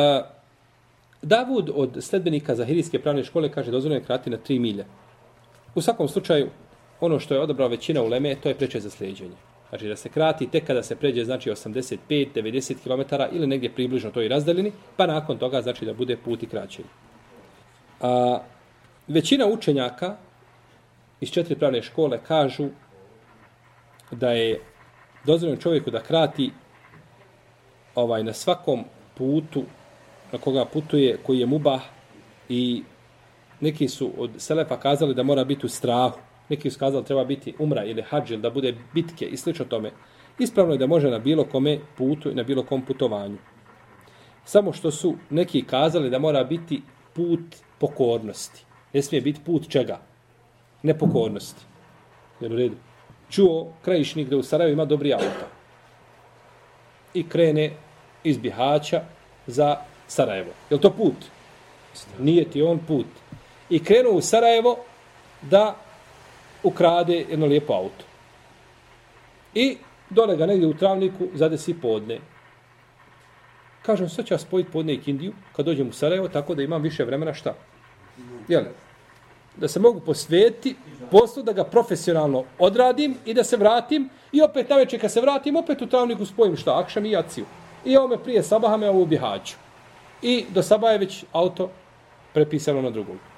[1.21, 4.85] Davud od sledbenika Zahirijske pravne škole kaže dozvoljeno je krati na 3 milje.
[5.75, 6.49] U svakom slučaju,
[6.99, 9.35] ono što je odabrao većina uleme, to je preče za sljeđenje.
[9.75, 14.27] Znači da se krati tek kada se pređe znači 85-90 km ili negdje približno toj
[14.27, 16.87] razdaljini, pa nakon toga znači da bude put i kraćenje.
[18.01, 18.39] A,
[19.07, 20.15] većina učenjaka
[21.21, 22.67] iz četiri pravne škole kažu
[24.11, 24.59] da je
[25.25, 26.51] dozvoljeno čovjeku da krati
[27.95, 28.83] ovaj na svakom
[29.17, 29.63] putu
[30.31, 31.81] na koga putuje, koji je mubah
[32.49, 32.83] i
[33.59, 37.53] neki su od Selefa kazali da mora biti u strahu neki su kazali treba biti
[37.59, 39.91] umra ili hađ da bude bitke i slično tome.
[40.39, 43.37] Ispravno je da može na bilo kome putu i na bilo kom putovanju.
[44.45, 46.81] Samo što su neki kazali da mora biti
[47.13, 48.65] put pokornosti.
[48.93, 49.99] Ne smije biti put čega?
[50.83, 51.65] Nepokornosti.
[52.39, 52.75] Jer u redu.
[53.29, 55.47] Čuo krajišnik da u Sarajevo ima dobri auto.
[57.13, 57.71] I krene
[58.23, 59.01] iz Bihaća
[59.47, 59.77] za
[60.07, 60.51] Sarajevo.
[60.69, 61.15] Je to put?
[62.19, 63.05] Nije ti on put.
[63.69, 64.77] I krenuo u Sarajevo
[65.41, 65.75] da
[66.65, 68.05] ukrade jedno lijepo auto.
[69.53, 69.77] I
[70.09, 72.19] dole ga negdje u travniku zade si podne.
[73.81, 76.81] Kažem, sad ću ja spojiti podne i Kindiju kad dođem u Sarajevo, tako da imam
[76.81, 77.53] više vremena šta?
[78.47, 78.63] Jel?
[79.55, 80.75] Da se mogu posvetiti
[81.11, 85.21] poslu, da ga profesionalno odradim i da se vratim i opet na večer kad se
[85.21, 86.79] vratim, opet u travniku spojim šta?
[86.79, 87.45] Akšam i jaciju.
[87.85, 89.55] I ovo me prije sabaha me ovo u Bihaću.
[90.21, 91.69] I do sabaha je već auto
[92.33, 93.34] prepisano na drugog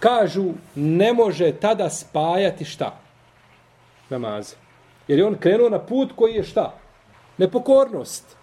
[0.00, 2.98] kažu ne može tada spajati šta?
[4.10, 4.56] Namaze.
[5.08, 6.74] Jer je on krenuo na put koji je šta?
[7.38, 8.36] Nepokornost.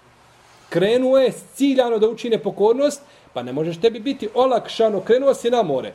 [0.69, 3.01] Krenuo je ciljano da uči nepokornost,
[3.33, 5.01] pa ne možeš tebi biti olakšano.
[5.01, 5.93] Krenuo si na more.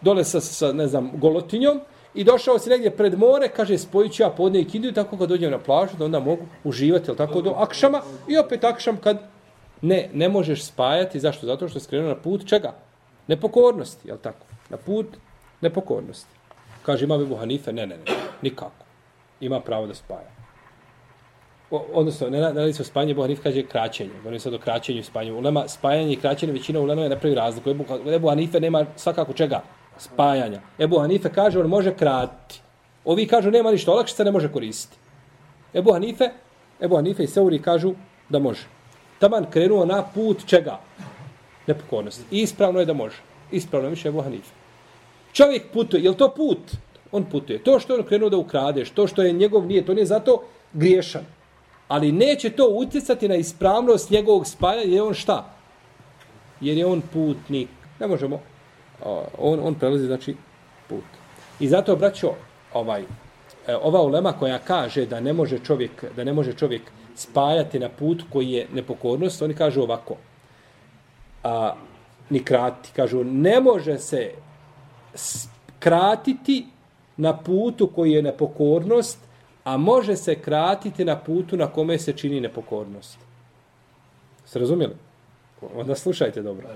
[0.00, 1.80] Dole sa, sa ne znam, golotinjom
[2.14, 5.28] i došao si negdje pred more, kaže spojit ću ja podne i kindiju, tako kad
[5.28, 8.02] dođem na plažu, da onda mogu uživati, jel tako, do akšama.
[8.28, 9.18] I opet akšam kad
[9.82, 11.20] ne, ne možeš spajati.
[11.20, 11.46] Zašto?
[11.46, 12.72] Zato što je skrenuo na put čega?
[13.30, 14.46] Nepokornosti, je tako?
[14.68, 15.06] Na put
[15.60, 16.34] nepokornosti.
[16.82, 17.72] Kaže, ima Ebu Hanife?
[17.72, 18.84] Ne, ne, ne, nikako.
[19.40, 20.30] Ima pravo da spaja.
[21.70, 24.10] O, odnosno, ne, ne, radi se o spajanju, Ebu Hanife kaže kraćenje.
[24.16, 25.36] Govorim sad o kraćenju i spajanju.
[25.38, 27.70] Ulema, spajanje i kraćenje, većina ulema je ne pravi razliku.
[27.70, 29.62] Ebu, Ebu Hanife nema svakako čega?
[29.98, 30.60] Spajanja.
[30.78, 32.60] Ebu Hanife kaže, on može kratiti.
[33.04, 34.98] Ovi kažu, nema ništa, olakšica ne može koristiti.
[35.74, 36.30] Ebu Hanife,
[36.80, 37.94] Ebu Hanife i Seuri kažu
[38.28, 38.66] da može.
[39.18, 40.78] Taman krenuo na put čega?
[41.70, 42.24] Nepokornosti.
[42.30, 43.22] I ispravno je da može.
[43.50, 44.54] Ispravno je više Ebu Hanife.
[45.32, 46.58] Čovjek putuje, je to put?
[47.12, 47.58] On putuje.
[47.58, 50.42] To što je on krenuo da ukrade, to što je njegov nije, to nije zato
[50.72, 51.26] griješan.
[51.88, 55.54] Ali neće to utjecati na ispravnost njegovog spajanja, jer je on šta?
[56.60, 57.68] Jer je on putnik.
[58.00, 58.40] Ne možemo.
[59.38, 60.36] On, on prelazi, znači,
[60.88, 61.04] put.
[61.60, 62.32] I zato, braćo,
[62.74, 63.02] ovaj,
[63.66, 66.82] e, ova ulema koja kaže da ne može čovjek, da ne može čovjek
[67.14, 70.16] spajati na put koji je nepokornost, oni kažu ovako.
[71.44, 71.74] A,
[72.30, 72.90] ni krati.
[72.96, 74.32] Kažu, ne može se
[75.78, 76.66] kratiti
[77.16, 79.18] na putu koji je nepokornost,
[79.64, 83.18] a može se kratiti na putu na kome se čini nepokornost.
[84.46, 84.94] Se razumjeli?
[85.74, 86.68] Onda slušajte dobro.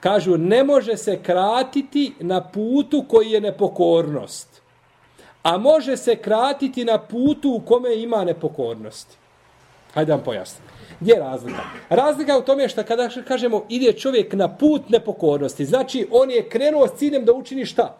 [0.00, 4.62] Kažu, ne može se kratiti na putu koji je nepokornost,
[5.42, 9.18] a može se kratiti na putu u kome ima nepokornost.
[9.94, 10.68] Hajde vam pojasnim.
[11.00, 11.62] Gdje je razlika?
[11.88, 16.48] Razlika je u tome što kada kažemo ide čovjek na put nepokornosti, znači on je
[16.48, 17.96] krenuo s ciljem da učini šta?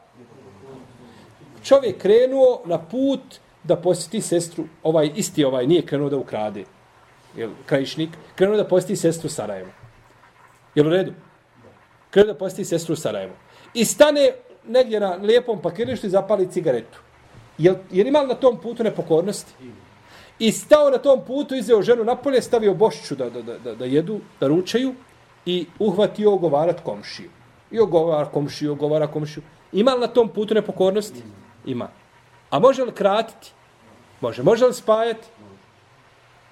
[1.63, 3.21] Čovjek krenuo na put
[3.65, 6.65] da posjeti sestru, ovaj isti ovaj nije krenuo da ukrade,
[7.37, 9.71] jel, krajišnik, krenuo da posjeti sestru Sarajevo.
[10.75, 11.13] Jel u redu?
[12.11, 13.35] Krenuo da posjeti sestru Sarajevo.
[13.75, 14.33] I stane
[14.67, 16.99] negdje na lijepom pakirištu i zapali cigaretu.
[17.59, 19.53] Jel, jel li na tom putu nepokornosti?
[20.39, 24.21] I stao na tom putu, izveo ženu napolje, stavio bošću da, da, da, da jedu,
[24.41, 24.95] da ručaju
[25.47, 27.31] i uhvatio ogovarat komšiju.
[27.71, 29.43] I ogovara komšiju, ogovara komšiju.
[29.73, 31.23] Ima li na tom putu nepokornosti?
[31.67, 31.89] Ima.
[32.51, 33.53] A može li kratiti?
[34.21, 34.43] Može.
[34.43, 35.29] Može li spajati?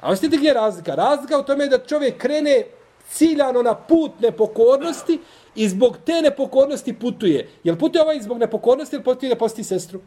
[0.01, 0.95] A osjetite gdje je razlika?
[0.95, 2.65] Razlika u tome je da čovjek krene
[3.09, 5.21] ciljano na put nepokornosti
[5.55, 7.49] i zbog te nepokornosti putuje.
[7.65, 10.01] Jel putuje ovaj zbog nepokornosti ili putuje da posti sestru?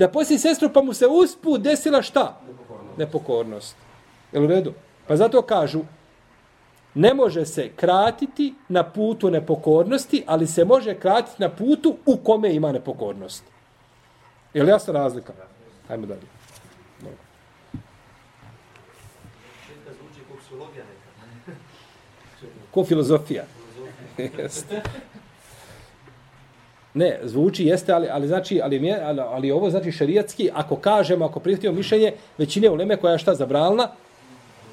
[0.00, 2.40] Da posti sestru pa mu se usput desila šta?
[2.96, 3.76] Nepokornost.
[4.32, 4.72] Jel u redu?
[5.08, 5.80] Pa zato kažu,
[6.94, 12.54] ne može se kratiti na putu nepokornosti, ali se može kratiti na putu u kome
[12.54, 13.44] ima nepokornost.
[14.54, 15.32] Je li jasna razlika?
[15.88, 16.26] Hajmo dalje.
[22.70, 23.44] Ko filozofija
[26.94, 31.40] ne, zvuči jeste, ali, ali znači, ali, ali, ali ovo znači šerijatski, ako kažemo, ako
[31.40, 33.88] prihvatimo mišljenje, većine uleme koja je šta zabralna,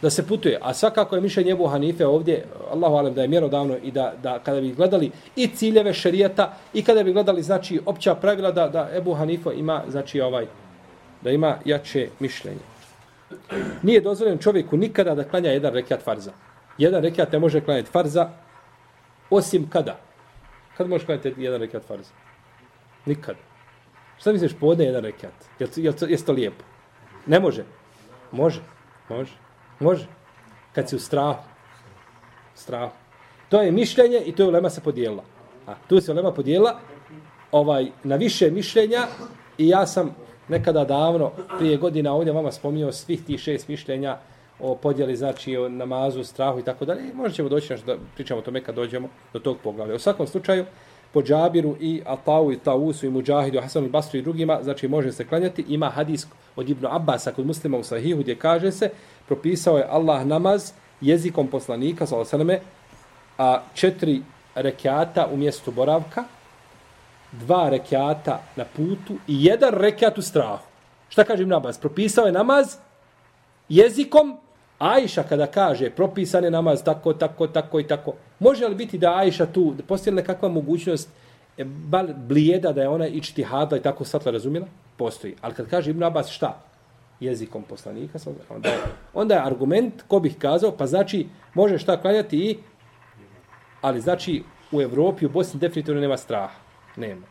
[0.01, 0.59] da se putuje.
[0.61, 4.39] A svakako je mišljenje Ebu Hanife ovdje, Allahu alem, da je mjerodavno i da, da
[4.39, 8.89] kada bi gledali i ciljeve šerijata i kada bi gledali, znači, opća pravila da, da
[8.93, 10.45] Ebu Hanife ima, znači, ovaj,
[11.21, 12.59] da ima jače mišljenje.
[13.81, 16.31] Nije dozvoljeno čovjeku nikada da klanja jedan rekiat farza.
[16.77, 18.29] Jedan rekiat ne može klanjati farza,
[19.29, 20.06] osim kada?
[20.77, 22.11] Kad možeš klanjati jedan rekat farza?
[23.05, 23.35] Nikad.
[24.17, 25.33] Šta misliš, podne jedan rekat?
[25.59, 26.63] Je, jel, je to lijepo?
[27.25, 27.63] Ne može.
[28.31, 28.61] Može.
[29.09, 29.31] Može.
[29.79, 30.07] Može.
[30.73, 31.43] Kad si u strahu.
[32.55, 32.91] Strahu.
[33.49, 35.23] To je mišljenje i to je ulema se podijela.
[35.67, 36.79] A, tu se ulema podijela
[37.51, 39.07] ovaj, na više mišljenja
[39.57, 40.15] i ja sam
[40.47, 44.17] nekada davno, prije godina ovdje vama spominjao svih tih šest mišljenja
[44.59, 47.01] o podjeli, znači o namazu, strahu i tako dalje.
[47.13, 49.95] Možda ćemo doći nešto da pričamo o tome kad dođemo do tog poglavlja.
[49.95, 50.65] U svakom slučaju,
[51.13, 55.27] po Džabiru i Atau i Tausu i Muđahidu, Hasanu Basru i drugima, znači može se
[55.27, 55.65] klanjati.
[55.67, 58.89] Ima hadis od Ibnu Abbasa kod muslima u Sahihu gdje kaže se,
[59.27, 62.63] propisao je Allah namaz jezikom poslanika, sallallahu
[63.37, 64.21] a četiri
[64.55, 66.23] rekiata u mjestu boravka,
[67.31, 70.65] dva rekiata na putu i jedan rekiat u strahu.
[71.09, 71.79] Šta kaže Ibn Abbas?
[71.79, 72.75] Propisao je namaz
[73.69, 74.37] jezikom
[74.79, 79.15] Ajša kada kaže propisan je namaz tako, tako, tako i tako, može li biti da
[79.15, 81.09] Ajša tu, da postoji li kakva mogućnost
[81.57, 81.65] e,
[82.27, 84.67] blijeda da je ona i čtihadla i tako satla razumjela?
[84.97, 85.35] Postoji.
[85.41, 86.61] Ali kad kaže Ibn Abbas šta?
[87.19, 88.77] Jezikom poslanika, onda je,
[89.13, 92.57] onda je argument, ko bih kazao, pa znači može šta klanjati i,
[93.81, 96.55] ali znači u Evropi, u Bosni definitivno nema straha.
[96.95, 97.21] Nema.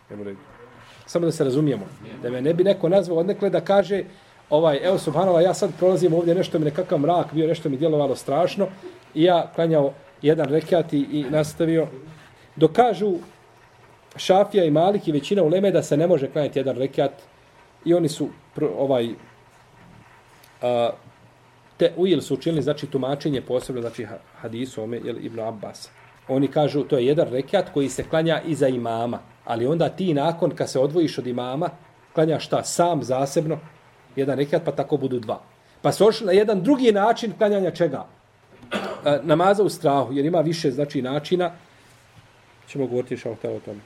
[1.07, 1.87] Samo da se razumijemo.
[2.23, 4.05] Da me ne bi neko nazvao odnekle da kaže,
[4.51, 8.17] ovaj, evo subhanallah, ja sad prolazim ovdje, nešto mi nekakav mrak bio, nešto mi djelovalo
[8.17, 8.67] strašno,
[9.15, 11.87] i ja klanjao jedan rekat i, i nastavio.
[12.57, 13.15] Dokažu
[14.17, 17.13] Šafija i Malik i većina u Leme da se ne može klanjati jedan rekat,
[17.85, 19.09] i oni su pro, ovaj,
[20.63, 20.91] a,
[21.77, 24.07] te ujel su učinili, znači, tumačenje posebno, znači,
[24.41, 25.91] hadisu ome, jel, Ibn Abbas.
[26.29, 30.51] Oni kažu, to je jedan rekat koji se klanja iza imama, ali onda ti nakon,
[30.51, 31.71] kad se odvojiš od imama,
[32.15, 33.59] klanjaš šta, sam, zasebno,
[34.17, 35.41] jedan rekiat, pa tako budu dva.
[35.83, 38.07] Pa se na jedan drugi način klanjanja čega?
[39.05, 41.51] E, namaza u strahu, jer ima više znači načina.
[42.69, 43.81] Ćemo govoriti što o tome.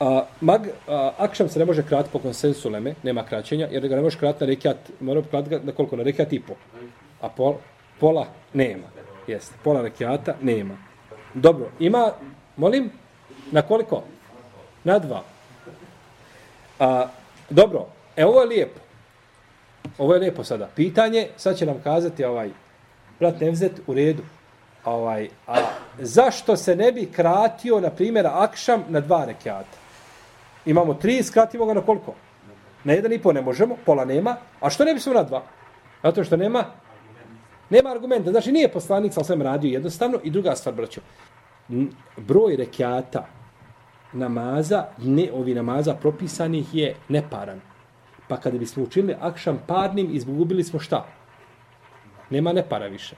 [0.00, 3.96] A, mag, a, akšam se ne može krati po konsensu leme, nema kraćenja, jer ga
[3.96, 6.54] ne može krati na rekiat, mora krati na koliko, na rekiat i po.
[7.20, 7.54] A pol,
[8.00, 8.86] pola nema.
[9.26, 10.76] Jeste, pola rekiata nema.
[11.34, 12.12] Dobro, ima,
[12.56, 12.90] molim,
[13.50, 14.02] na koliko?
[14.84, 15.22] Na dva.
[16.78, 17.06] A,
[17.50, 18.80] dobro, e ovo je lijepo.
[19.98, 20.68] Ovo je lijepo sada.
[20.76, 22.50] Pitanje, sad će nam kazati ovaj
[23.20, 24.22] brat Nevzet u redu.
[24.84, 25.54] Ovaj, a
[25.98, 29.78] zašto se ne bi kratio, na primjer, akšam na dva rekiata?
[30.66, 32.14] Imamo tri, skratimo ga na koliko?
[32.84, 34.36] Na jedan i po ne možemo, pola nema.
[34.60, 35.42] A što ne bi smo na dva?
[36.02, 36.64] Zato što nema
[37.70, 38.30] Nema argumenta.
[38.30, 40.18] Znači, nije poslanik sa svem radio jednostavno.
[40.22, 41.00] I druga stvar, braćo.
[42.16, 43.26] Broj rekiata
[44.12, 47.60] namaza, ne ovi namaza propisanih je neparan.
[48.34, 51.06] Pa kada bismo učinili akšam parnim, izgubili smo šta?
[52.30, 53.16] Nema ne para više.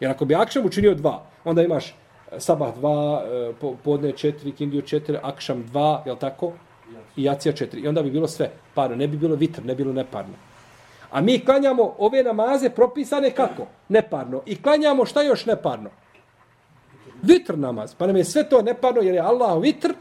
[0.00, 3.52] Jer ako bi akšam učinio dva, onda imaš e, sabah dva, e,
[3.84, 6.52] podne četiri, kindiju četiri, akšam dva, jel tako?
[7.16, 7.80] I jacija četiri.
[7.80, 8.96] I onda bi bilo sve parno.
[8.96, 10.34] Ne bi bilo vitr, ne bi bilo neparno.
[11.10, 13.66] A mi klanjamo ove namaze propisane kako?
[13.88, 14.42] Neparno.
[14.46, 15.90] I klanjamo šta još neparno?
[17.22, 17.94] Vitr namaz.
[17.94, 19.92] Pa nam je sve to neparno jer je Allah vitr,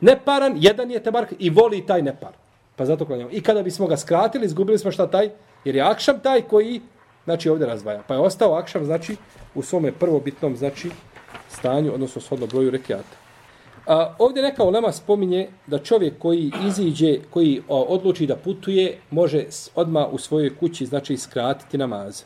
[0.00, 2.32] neparan, jedan je tebark i voli taj nepar.
[2.80, 3.30] Pa zato klanjamo.
[3.32, 5.30] I kada bismo ga skratili, izgubili smo šta taj?
[5.64, 6.80] Jer je akšam taj koji,
[7.24, 8.02] znači, ovdje razdvaja.
[8.08, 9.16] Pa je ostao akšam, znači,
[9.54, 10.90] u svome prvobitnom, znači,
[11.48, 13.16] stanju, odnosno shodno broju rekiata.
[13.86, 19.44] A, ovdje neka ulema spominje da čovjek koji iziđe, koji o, odluči da putuje, može
[19.74, 22.22] odma u svojoj kući, znači skratiti namaz.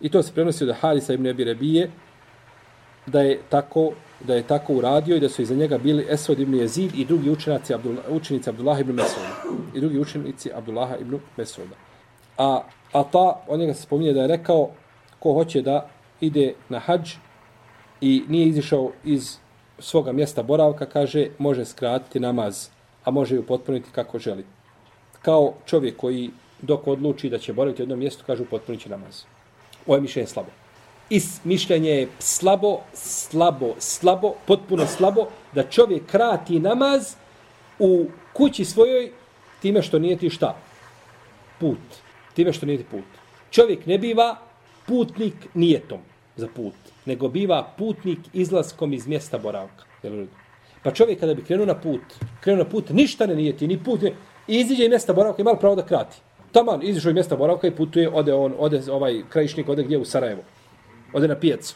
[0.00, 1.90] I to se prenosi od Harisa ibn Abi Rabije,
[3.06, 3.92] da je tako
[4.26, 7.30] da je tako uradio i da su iza njega bili Esod ibn Jezid i drugi
[7.30, 9.28] učenici Abdullah, učenici Abdullah ibn Mesuda.
[9.74, 11.76] I drugi učenici Abdullah ibn Mesuda.
[12.38, 12.62] A,
[12.92, 14.70] a ta, on njega se spominje da je rekao
[15.18, 15.88] ko hoće da
[16.20, 17.10] ide na hađ
[18.00, 19.36] i nije izišao iz
[19.78, 22.68] svoga mjesta boravka, kaže, može skratiti namaz,
[23.04, 24.44] a može ju potpuniti kako želi.
[25.22, 26.30] Kao čovjek koji
[26.62, 29.22] dok odluči da će boraviti u jednom mjestu, kaže, potpunit namaz.
[29.86, 30.61] Ovo je mišljenje slabo.
[31.12, 37.14] I mišljenje je slabo, slabo, slabo, potpuno slabo, da čovjek krati namaz
[37.78, 39.12] u kući svojoj
[39.62, 40.56] time što nije ti šta?
[41.60, 41.78] Put.
[42.34, 43.04] Time što nije ti put.
[43.50, 44.36] Čovjek ne biva
[44.86, 45.98] putnik nijetom
[46.36, 49.84] za put, nego biva putnik izlaskom iz mjesta boravka.
[50.82, 52.02] Pa čovjek kada bi krenuo na put,
[52.40, 54.12] krenuo na put, ništa ne nijeti, ni put, ne,
[54.46, 56.16] iziđe iz mjesta boravka i malo pravo da krati.
[56.52, 60.04] Taman, izišao iz mjesta boravka i putuje, ode on, ode ovaj krajišnik, ode gdje u
[60.04, 60.42] Sarajevo.
[61.12, 61.74] Ode na pijacu.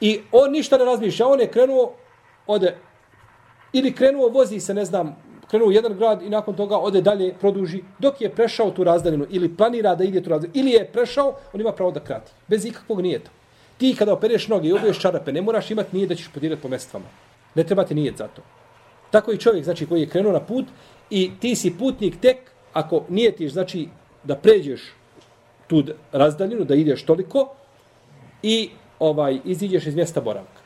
[0.00, 1.92] I on ništa ne razmišlja, on je krenuo,
[2.46, 2.76] ode,
[3.72, 5.16] ili krenuo, vozi se, ne znam,
[5.50, 9.26] krenuo u jedan grad i nakon toga ode dalje, produži, dok je prešao tu razdaljinu
[9.30, 12.32] ili planira da ide tu razdaljinu, ili je prešao, on ima pravo da krati.
[12.48, 13.30] Bez ikakvog nijeta.
[13.78, 16.68] Ti kada opereš noge i obuješ čarape, ne moraš imati nije da ćeš podirati po
[16.68, 17.06] mestvama.
[17.54, 18.42] Ne treba ti nijet za to.
[19.10, 20.66] Tako i čovjek, znači, koji je krenuo na put
[21.10, 22.36] i ti si putnik tek
[22.72, 23.88] ako nijetiš, znači,
[24.24, 24.92] da pređeš
[25.66, 27.54] tu razdaljinu, da ideš toliko
[28.42, 30.60] i ovaj iziđeš iz mjesta boravka.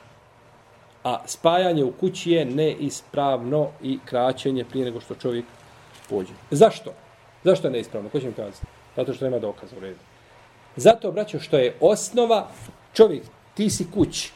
[1.05, 5.45] A spajanje u kući je neispravno i kraćenje prije nego što čovjek
[6.09, 6.33] pođe.
[6.51, 6.93] Zašto?
[7.45, 8.09] Zašto je neispravno?
[8.09, 8.67] Ko će mi kazati?
[8.97, 9.99] Zato što nema dokaza u redu.
[10.77, 12.49] Zato, braćo, što je osnova
[12.93, 13.23] čovjek,
[13.55, 14.33] ti si kući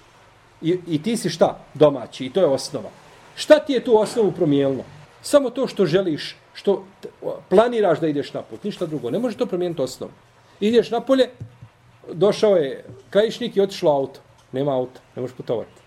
[0.62, 1.58] i, i ti si šta?
[1.74, 2.90] Domaći i to je osnova.
[3.34, 4.84] Šta ti je tu osnovu promijenilo?
[5.22, 6.84] Samo to što želiš, što
[7.48, 9.10] planiraš da ideš na put, ništa drugo.
[9.10, 10.12] Ne može to promijeniti osnovu.
[10.60, 11.30] Ideš na polje,
[12.12, 14.20] došao je krajišnik i otišlo auto.
[14.52, 15.80] Nema auta, ne možeš putovati.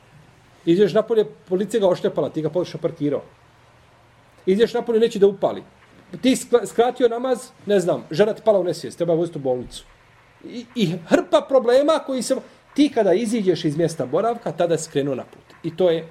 [0.65, 3.21] Ideš napolje, policija ga oštepala, ti ga poliša parkirao.
[4.45, 5.63] Ideš napolje, neće da upali.
[6.21, 9.85] Ti skratio namaz, ne znam, žena ti pala u nesvijest, treba voziti u bolnicu.
[10.43, 12.35] I, I hrpa problema koji se...
[12.73, 15.55] Ti kada iziđeš iz mjesta boravka, tada se krenuo na put.
[15.63, 16.07] I to je,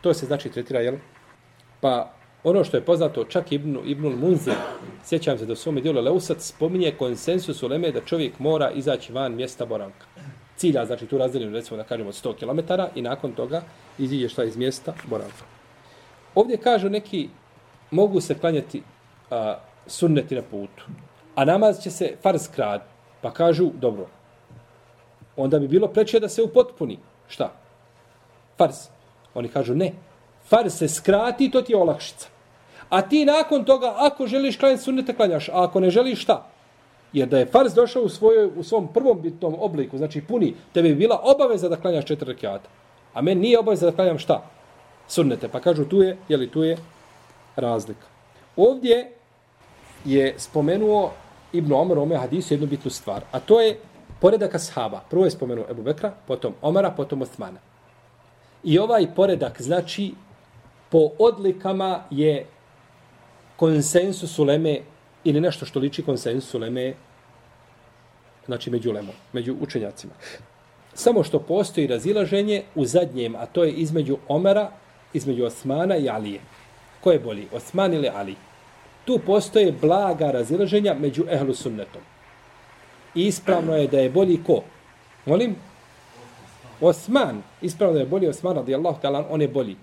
[0.00, 0.96] to se znači tretira, jel?
[1.80, 4.54] Pa ono što je poznato čak Ibn, Ibnul Munzir,
[5.04, 9.12] sjećam se da u svome dijelu Leusat spominje konsensus u Leme da čovjek mora izaći
[9.12, 10.06] van mjesta boravka.
[10.56, 13.62] Cilja, znači tu razdeljenu, recimo da kažemo 100 km i nakon toga
[13.98, 15.44] iziđe šta iz mjesta boravka.
[16.34, 17.28] Ovdje kažu neki,
[17.90, 18.82] mogu se klanjati
[19.30, 20.84] a, sunneti na putu,
[21.34, 22.82] a namaz će se farz krad,
[23.20, 24.06] pa kažu, dobro,
[25.36, 26.98] onda bi bilo preče da se upotpuni.
[27.28, 27.52] Šta?
[28.56, 28.76] Farz.
[29.34, 29.92] Oni kažu, ne,
[30.48, 32.28] farz se skrati, to ti je olakšica.
[32.88, 35.48] A ti nakon toga, ako želiš klanjati sunnete, klanjaš.
[35.48, 36.46] A ako ne želiš, šta?
[37.12, 40.88] Jer da je farz došao u, svojoj, u svom prvom bitnom obliku, znači puni, tebi
[40.88, 42.68] bi bila obaveza da klanjaš četiri rekiata.
[43.14, 44.42] A meni nije obaveza da klanjam šta?
[45.08, 45.48] Sunnete.
[45.48, 46.76] Pa kažu, tu je, jeli tu je
[47.56, 48.06] razlika.
[48.56, 49.12] Ovdje
[50.04, 51.12] je spomenuo
[51.52, 53.22] Ibn Omer ome hadisu jednu bitnu stvar.
[53.32, 53.78] A to je
[54.20, 55.00] poredak ashaba.
[55.10, 57.58] Prvo je spomenuo Ebu Bekra, potom Omara, potom Osmana.
[58.64, 60.12] I ovaj poredak znači
[60.90, 62.46] po odlikama je
[63.56, 64.80] konsensus uleme
[65.24, 66.94] ili nešto što liči konsensus uleme
[68.46, 70.12] znači među ulemom, među učenjacima.
[70.94, 74.70] Samo što postoji razilaženje u zadnjem, a to je između Omera,
[75.12, 76.40] između Osmana i Alije.
[77.00, 78.34] Ko je bolji, Osman ili Ali?
[79.04, 82.02] Tu postoje blaga razilaženja među ehlu sunnetom.
[83.14, 84.62] Ispravno je da je bolji ko?
[85.26, 85.56] Molim?
[86.80, 87.42] Osman.
[87.62, 89.76] Ispravno je bolji Osman, radijallahu talan, on je bolji.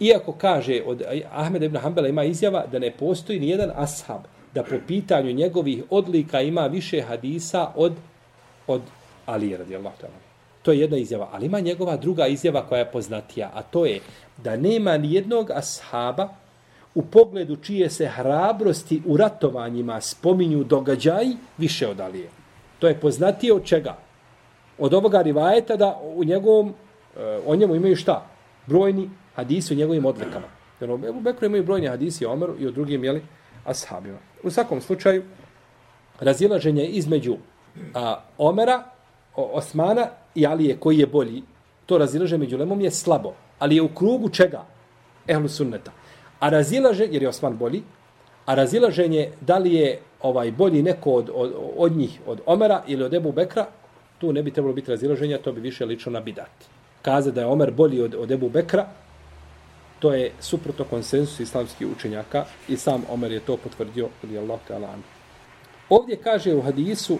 [0.00, 4.20] Iako kaže od Ahmeda ibn Hanbala ima izjava da ne postoji ni jedan ashab
[4.54, 7.92] da po pitanju njegovih odlika ima više hadisa od
[8.66, 8.82] od
[9.26, 10.18] Ali radijallahu ta'ala.
[10.62, 14.00] To je jedna izjava, ali ima njegova druga izjava koja je poznatija, a to je
[14.36, 16.28] da nema ni jednog ashaba
[16.94, 21.26] u pogledu čije se hrabrosti u ratovanjima spominju događaj
[21.58, 22.28] više od Alije.
[22.78, 23.96] To je poznatije od čega?
[24.78, 26.74] Od ovoga rivajeta da u njegovom,
[27.16, 28.26] e, o njemu imaju šta?
[28.66, 29.10] Brojni
[29.40, 30.46] hadisi o njegovim odlikama.
[30.80, 33.22] Jer u Bekru imaju brojni hadisi o Omeru i o drugim, jeli,
[33.64, 34.18] ashabima.
[34.42, 35.24] U svakom slučaju,
[36.20, 37.36] razilaženje između
[37.94, 38.84] a, Omera,
[39.36, 41.42] o, Osmana i Alije koji je bolji,
[41.86, 43.34] to razilaženje među Lemom je slabo.
[43.58, 44.64] Ali je u krugu čega?
[45.28, 45.92] Ehlu sunneta.
[46.40, 47.82] A razilaženje, jer je Osman bolji,
[48.46, 53.04] a razilaženje da li je ovaj bolji neko od, od, od njih, od Omera ili
[53.04, 53.66] od Ebu Bekra,
[54.18, 56.50] tu ne bi trebalo biti razilaženja, to bi više lično na bidat.
[57.02, 58.86] Kaze da je Omer bolji od, od Ebu Bekra,
[60.00, 64.96] To je suprotno konsensus islamskih učenjaka i sam Omer je to potvrdio od Allah ta'ala.
[65.88, 67.18] Ovdje kaže u hadisu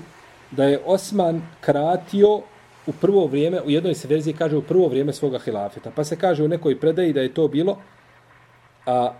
[0.50, 2.40] da je Osman kratio
[2.86, 5.90] u prvo vrijeme, u jednoj se verziji kaže u prvo vrijeme svoga hilafeta.
[5.96, 7.78] Pa se kaže u nekoj predaji da je to bilo
[8.86, 9.12] a,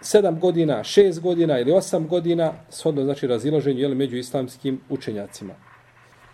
[0.00, 5.54] sedam godina, šest godina ili osam godina, shodno znači razilaženju jeli, među islamskim učenjacima.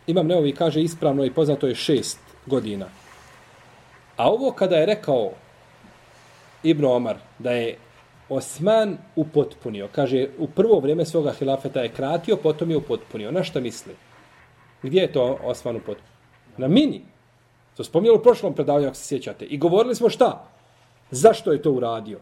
[0.07, 2.87] Imam Neovi kaže ispravno i poznato je šest godina.
[4.17, 5.31] A ovo kada je rekao
[6.63, 7.77] Ibn Omar da je
[8.29, 13.31] Osman upotpunio, kaže u prvo vrijeme svoga hilafeta je kratio, potom je upotpunio.
[13.31, 13.93] Na šta misli?
[14.83, 16.13] Gdje je to Osman upotpunio?
[16.57, 17.03] Na mini.
[17.77, 19.45] To spomnjalo u prošlom predavanju, ako se sjećate.
[19.45, 20.49] I govorili smo šta?
[21.11, 22.19] Zašto je to uradio?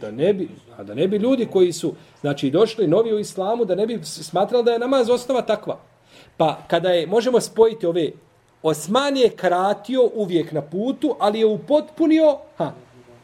[0.00, 3.64] Da ne bi, a da ne bi ljudi koji su znači došli novi u islamu,
[3.64, 5.78] da ne bi smatrali da je namaz osnova takva.
[6.36, 8.10] Pa kada je, možemo spojiti ove,
[8.62, 12.72] Osman je kratio uvijek na putu, ali je upotpunio, ha,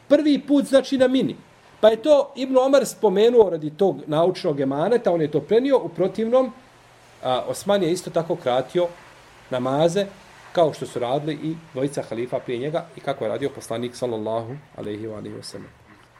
[0.09, 1.35] prvi put znači na mini.
[1.81, 5.89] Pa je to Ibn Omar spomenuo radi tog naučnog emaneta, on je to prenio, u
[5.89, 6.51] protivnom,
[7.23, 8.87] a, Osman je isto tako kratio
[9.49, 10.05] namaze,
[10.51, 14.55] kao što su radili i dvojica halifa prije njega i kako je radio poslanik sallallahu
[14.77, 15.69] alaihi wa alaihi wa sallam.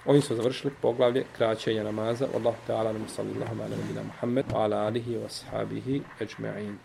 [0.05, 2.27] Oni su završili poglavlje kraćenja namaza.
[2.35, 6.75] Allahu ta'ala nam sallallahu ala nabina Muhammed wa ala alihi wa sahabihi ajma'in.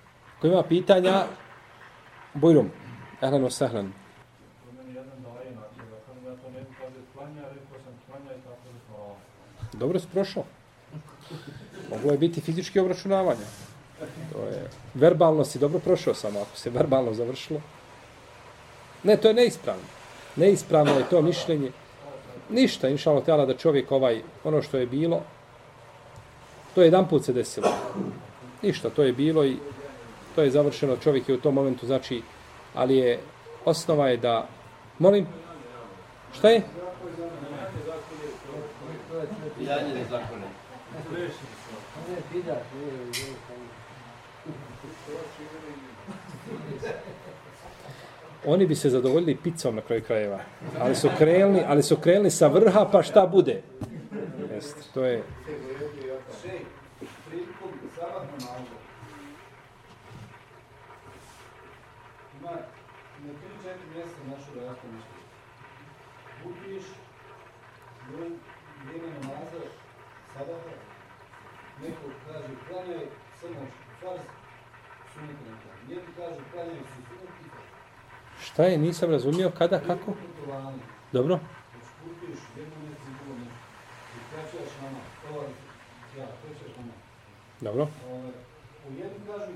[0.41, 1.27] Ko ima pitanja,
[2.35, 2.71] Bujrum,
[3.23, 3.93] ehlan wa sahlan.
[9.79, 10.45] Dobro si prošao.
[11.91, 13.45] Moglo je biti fizički obračunavanje.
[14.33, 17.61] To je, verbalno si dobro prošao samo, ako se verbalno završilo.
[19.03, 19.83] Ne, to je neispravno.
[20.37, 21.71] Neispravno je to mišljenje.
[22.51, 25.23] Ništa, inšalo tela, da čovjek ovaj, ono što je bilo,
[26.75, 27.69] to je jedan put se desilo.
[28.63, 29.57] Ništa, to je bilo i
[30.35, 30.97] to je završeno.
[30.97, 32.23] Čovjek je u tom momentu, znači,
[32.75, 33.21] ali je,
[33.65, 34.49] osnova je da,
[34.99, 35.27] molim,
[36.33, 36.63] šta je?
[39.59, 40.47] Pitanje zakone.
[48.47, 50.41] Oni bi se zadovoljili picom na kraju krajeva.
[50.81, 53.63] Ali su krenuli, ali su krenuli sa vrha, pa šta bude?
[54.55, 55.23] Jeste, to je...
[71.83, 73.07] Neko kaže, klanjaj
[73.41, 73.67] samo
[74.01, 74.21] farz,
[75.15, 75.83] sunet ne klanjaj.
[75.89, 77.49] Neki kaže, klanjaj su sunet i
[78.55, 80.13] Šta je, nisam razumio, kada, kako?
[81.13, 81.39] Dobro.
[87.61, 87.89] Dobro.
[88.89, 89.53] U jednom kažu,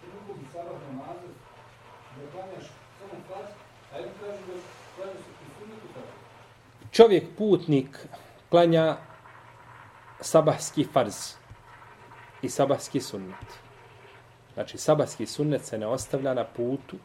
[0.00, 1.28] prvo bi sabah namazu,
[2.16, 2.64] da klanjaš
[2.98, 3.50] samo farz,
[3.92, 4.52] a jednom kažu da
[4.96, 6.06] klanjaš i sunetu tako.
[6.90, 8.06] Čovjek putnik
[8.50, 8.96] klanja
[10.20, 11.34] sabahski farz
[12.42, 13.58] i sabahski sunnet.
[14.54, 16.96] Znači, sabahski sunnet se ne ostavlja na putu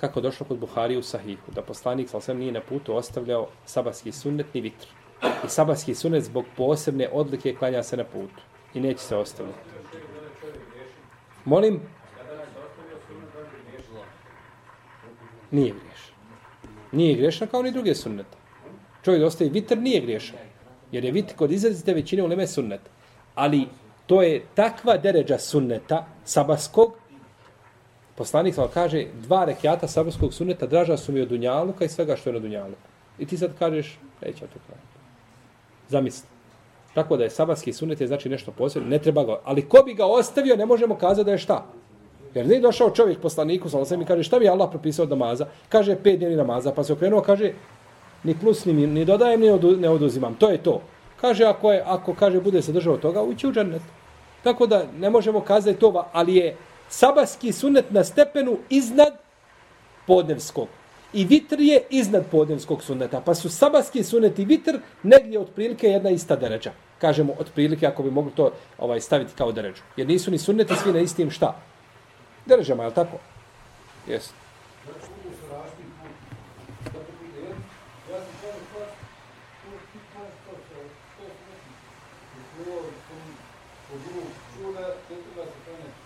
[0.00, 4.12] kako došlo kod Buhari u Sahihu, da poslanik sa osvijem nije na putu ostavljao sabatski
[4.12, 4.86] sunnet ni vitr.
[5.44, 8.42] I sabatski sunnet zbog posebne odlike klanja se na putu
[8.74, 9.58] i neće se ostavljati.
[11.44, 11.80] Molim?
[15.50, 16.14] Nije griješan.
[16.92, 18.36] Nije griješan kao ni druge sunnete.
[19.04, 20.38] Čovjek da ostaje vitr nije griješan.
[20.92, 22.80] Jer je vitr kod izrazite većine u leme sunnet.
[23.34, 23.66] Ali
[24.06, 26.99] to je takva deređa sunneta sabaskog
[28.20, 32.28] Poslanik sam kaže, dva rekiata sabarskog suneta draža su mi od Dunjaluka i svega što
[32.28, 32.88] je na Dunjaluku.
[33.18, 34.98] I ti sad kažeš, neće to klanjati.
[35.88, 36.28] Zamisli.
[36.94, 39.94] Tako da je sabarski sunet je znači nešto posebno, ne treba ga, ali ko bi
[39.94, 41.64] ga ostavio, ne možemo kazati da je šta.
[42.34, 45.46] Jer nije došao čovjek poslaniku, sa osam i kaže, šta bi Allah propisao od namaza?
[45.68, 47.52] Kaže, pet dnevni namaza, pa se okrenuo, kaže,
[48.24, 50.34] ni plus, ni, ni dodajem, ni odu, ne oduzimam.
[50.34, 50.82] To je to.
[51.20, 53.82] Kaže, ako, je, ako kaže, bude se držao toga, ući u džanet.
[54.42, 56.56] Tako da ne možemo kazati to, ali je
[56.90, 59.12] sabaski sunet na stepenu iznad
[60.06, 60.68] podnevskog.
[61.12, 63.20] I vitr je iznad podnevskog suneta.
[63.20, 66.72] Pa su sabaski sunet i vitr negdje otprilike jedna ista deređa.
[66.98, 69.82] Kažemo otprilike ako bi mogli to ovaj staviti kao deređu.
[69.96, 71.56] Jer nisu ni sunneti svi na istim šta?
[72.46, 73.18] Deređama, je li tako?
[74.06, 74.30] Jesi.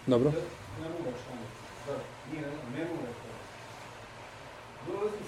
[0.07, 0.32] Dobro.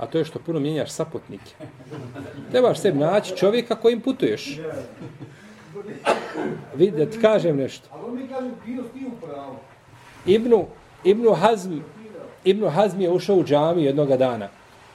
[0.00, 1.54] A to je što puno mijenjaš saputnike.
[2.50, 4.58] Trebaš sebi naći čovjeka kojim putuješ.
[6.74, 7.88] Vidi, da ti kažem nešto.
[8.06, 9.10] On mi kaže, ti u.
[10.26, 10.66] Ibnu,
[11.04, 11.78] Ibnu Hazm,
[12.44, 14.48] Ibnu Hazm je ušao u džamiju jednoga dana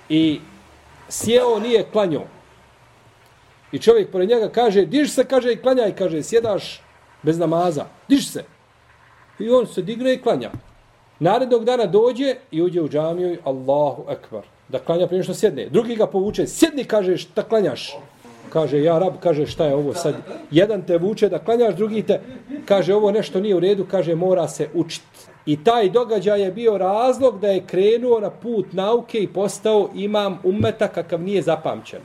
[0.10, 0.39] i
[1.10, 2.26] sjeo nije klanjao.
[3.72, 6.82] I čovjek pored njega kaže, diš se, kaže, i klanjaj, kaže, sjedaš
[7.24, 8.43] bez namaza, diš se.
[9.39, 10.51] I on se digne i klanja.
[11.20, 14.55] Narednog dana dođe i uđe u džamiju i Allahu ekbar.
[14.70, 15.68] Da klanja prije što sjedne.
[15.70, 17.97] Drugi ga povuče, sjedni, kaže, šta klanjaš?
[18.49, 20.16] Kaže, ja rab, kaže, šta je ovo sad?
[20.51, 22.22] Jedan te vuče da klanjaš, drugi te,
[22.66, 25.36] kaže, ovo nešto nije u redu, kaže, mora se učiti.
[25.45, 30.39] I taj događaj je bio razlog da je krenuo na put nauke i postao imam
[30.43, 31.99] ummeta kakav nije zapamćen.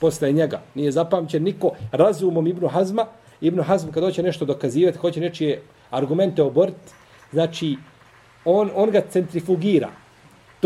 [0.00, 3.06] Posle njega nije zapamćen niko razumom Ibnu Hazma.
[3.40, 6.92] Ibnu Hazm kad hoće nešto dokazivati, hoće nečije argumente oboriti,
[7.32, 7.76] znači
[8.44, 9.88] on, on ga centrifugira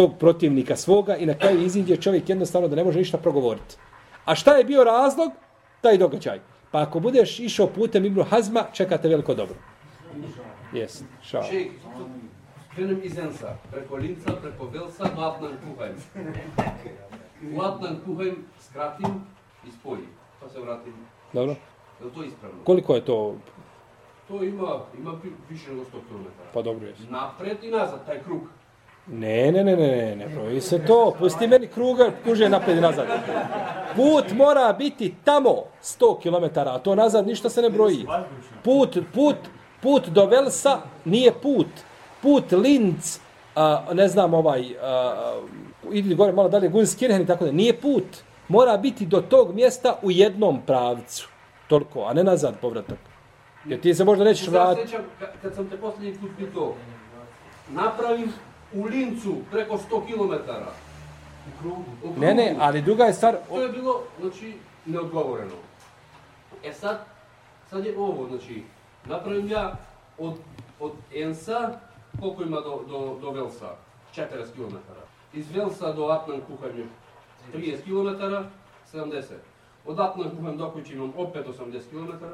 [0.01, 3.77] tog protivnika svoga i na kraju iziđe čovjek jednostavno da ne može ništa progovoriti.
[4.25, 5.33] A šta je bio razlog?
[5.81, 6.41] Taj događaj.
[6.71, 9.57] Pa ako budeš išao putem Ibnu Hazma, čekate veliko dobro.
[10.73, 11.43] Jes, šao.
[12.75, 15.97] Krenem iz Ensa, preko Linca, preko Velsa, do Atnan Kuhajm.
[17.57, 19.21] U Atnan Kuhajm skratim
[19.67, 20.09] i spojim,
[20.41, 20.95] pa se vratim.
[21.33, 21.55] Dobro.
[22.01, 22.65] Je li to ispravno?
[22.65, 23.35] Koliko je to?
[24.29, 25.13] To ima, ima
[25.51, 26.27] više nego 100 km.
[26.55, 26.95] Pa dobro je.
[27.11, 28.41] Napred i nazad, taj krug.
[29.07, 31.15] Ne, ne, ne, ne, ne, ne broji se to.
[31.19, 33.07] Pusti meni kruga, kuže napred i nazad.
[33.97, 38.07] Put mora biti tamo 100 km, a to nazad ništa se ne broji.
[38.65, 39.37] Put, put,
[39.83, 41.67] put do Velsa nije put.
[42.23, 43.19] Put Linz,
[43.55, 45.41] a, ne znam ovaj, a,
[45.93, 48.05] idi gore malo dalje, Gunskirchen i tako da, nije put.
[48.49, 51.29] Mora biti do tog mjesta u jednom pravcu.
[51.69, 52.99] Toliko, a ne nazad povratak.
[53.65, 54.97] Jer ti se možda nećeš vratiti.
[55.43, 56.75] kad sam te posljednji put pitao,
[57.71, 58.33] napravim
[58.73, 60.33] u Lincu preko 100 km.
[61.49, 61.85] U krugu.
[61.99, 62.21] U krugu.
[62.21, 64.55] Ne, ne, ali druga je stvar, To je bilo, znači,
[64.87, 65.55] neodgovoreno.
[66.65, 67.05] E sad,
[67.71, 68.63] sad je ovo, znači,
[69.05, 69.77] napravim ja
[70.19, 70.35] od,
[70.81, 71.79] od Ensa,
[72.21, 73.75] koliko ima do, do, do Velsa?
[74.17, 74.77] 40 km.
[75.33, 76.85] Iz Velsa do Atman Kuhanju
[77.55, 78.25] 30 km,
[78.93, 79.23] 70.
[79.87, 82.25] Od Atman Kuhanju do Kući imam opet 80 km.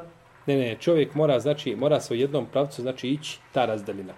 [0.47, 4.13] Ne, ne, čovjek mora, znači, mora se u jednom pravcu, znači, ići ta razdaljina.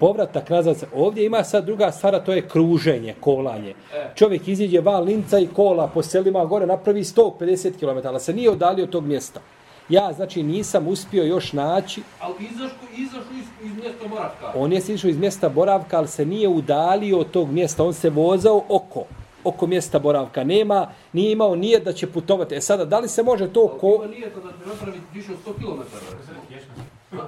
[0.00, 3.74] Povratak nazad, se- ovdje ima sad druga stvar, a to je kruženje, kolanje.
[3.94, 4.10] E.
[4.14, 8.50] Čovjek iziđe van linca i kola po selima gore, napravi 150 km, ali se nije
[8.50, 9.40] odalio od tog mjesta.
[9.88, 14.52] Ja, znači, nisam uspio još naći, Ali izašao, izašao iz, iz mjesta Moravka.
[14.54, 18.10] on je sišao iz mjesta boravka, ali se nije udalio od tog mjesta, on se
[18.10, 19.04] vozao oko,
[19.44, 20.44] oko mjesta boravka.
[20.44, 20.80] Nema,
[21.12, 22.54] nije imao nije da će putovati.
[22.54, 23.94] E sada, da li se može to Ali ko...
[23.94, 25.80] Ima nijeta da će napraviti više od 100 km.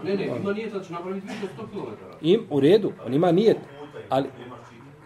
[0.04, 2.26] Ne, ne, ima nijeta da će napraviti više od 100 km.
[2.26, 3.56] Im, u redu, on ima nijet,
[4.08, 4.28] ali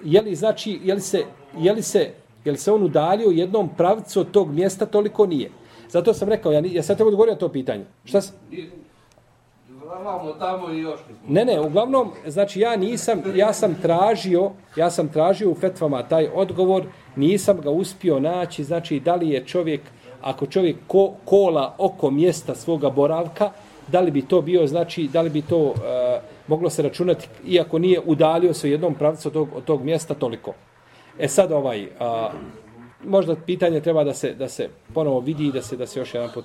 [0.05, 1.25] je li znači, je li se,
[1.59, 2.11] je li se,
[2.45, 5.51] je li se on udalio jednom pravcu od tog mjesta, toliko nije.
[5.89, 7.85] Zato sam rekao, ja, ja sad te odgovorio na to pitanje.
[8.05, 8.33] Šta s...
[8.51, 8.69] I,
[10.05, 11.27] vamo tamo i još nismo.
[11.29, 16.29] Ne, ne, uglavnom, znači ja nisam, ja sam tražio, ja sam tražio u fetvama taj
[16.35, 16.85] odgovor,
[17.17, 19.81] nisam ga uspio naći, znači da li je čovjek,
[20.23, 23.51] ako čovjek ko, kola oko mjesta svoga boravka,
[23.89, 27.79] da li bi to bio, znači, da li bi to e, moglo se računati, iako
[27.79, 30.55] nije udalio se u jednom pravcu od tog, od tog mjesta toliko.
[31.19, 32.31] E sad ovaj, a,
[33.05, 36.15] možda pitanje treba da se, da se ponovo vidi i da se, da se još
[36.15, 36.45] jedan put.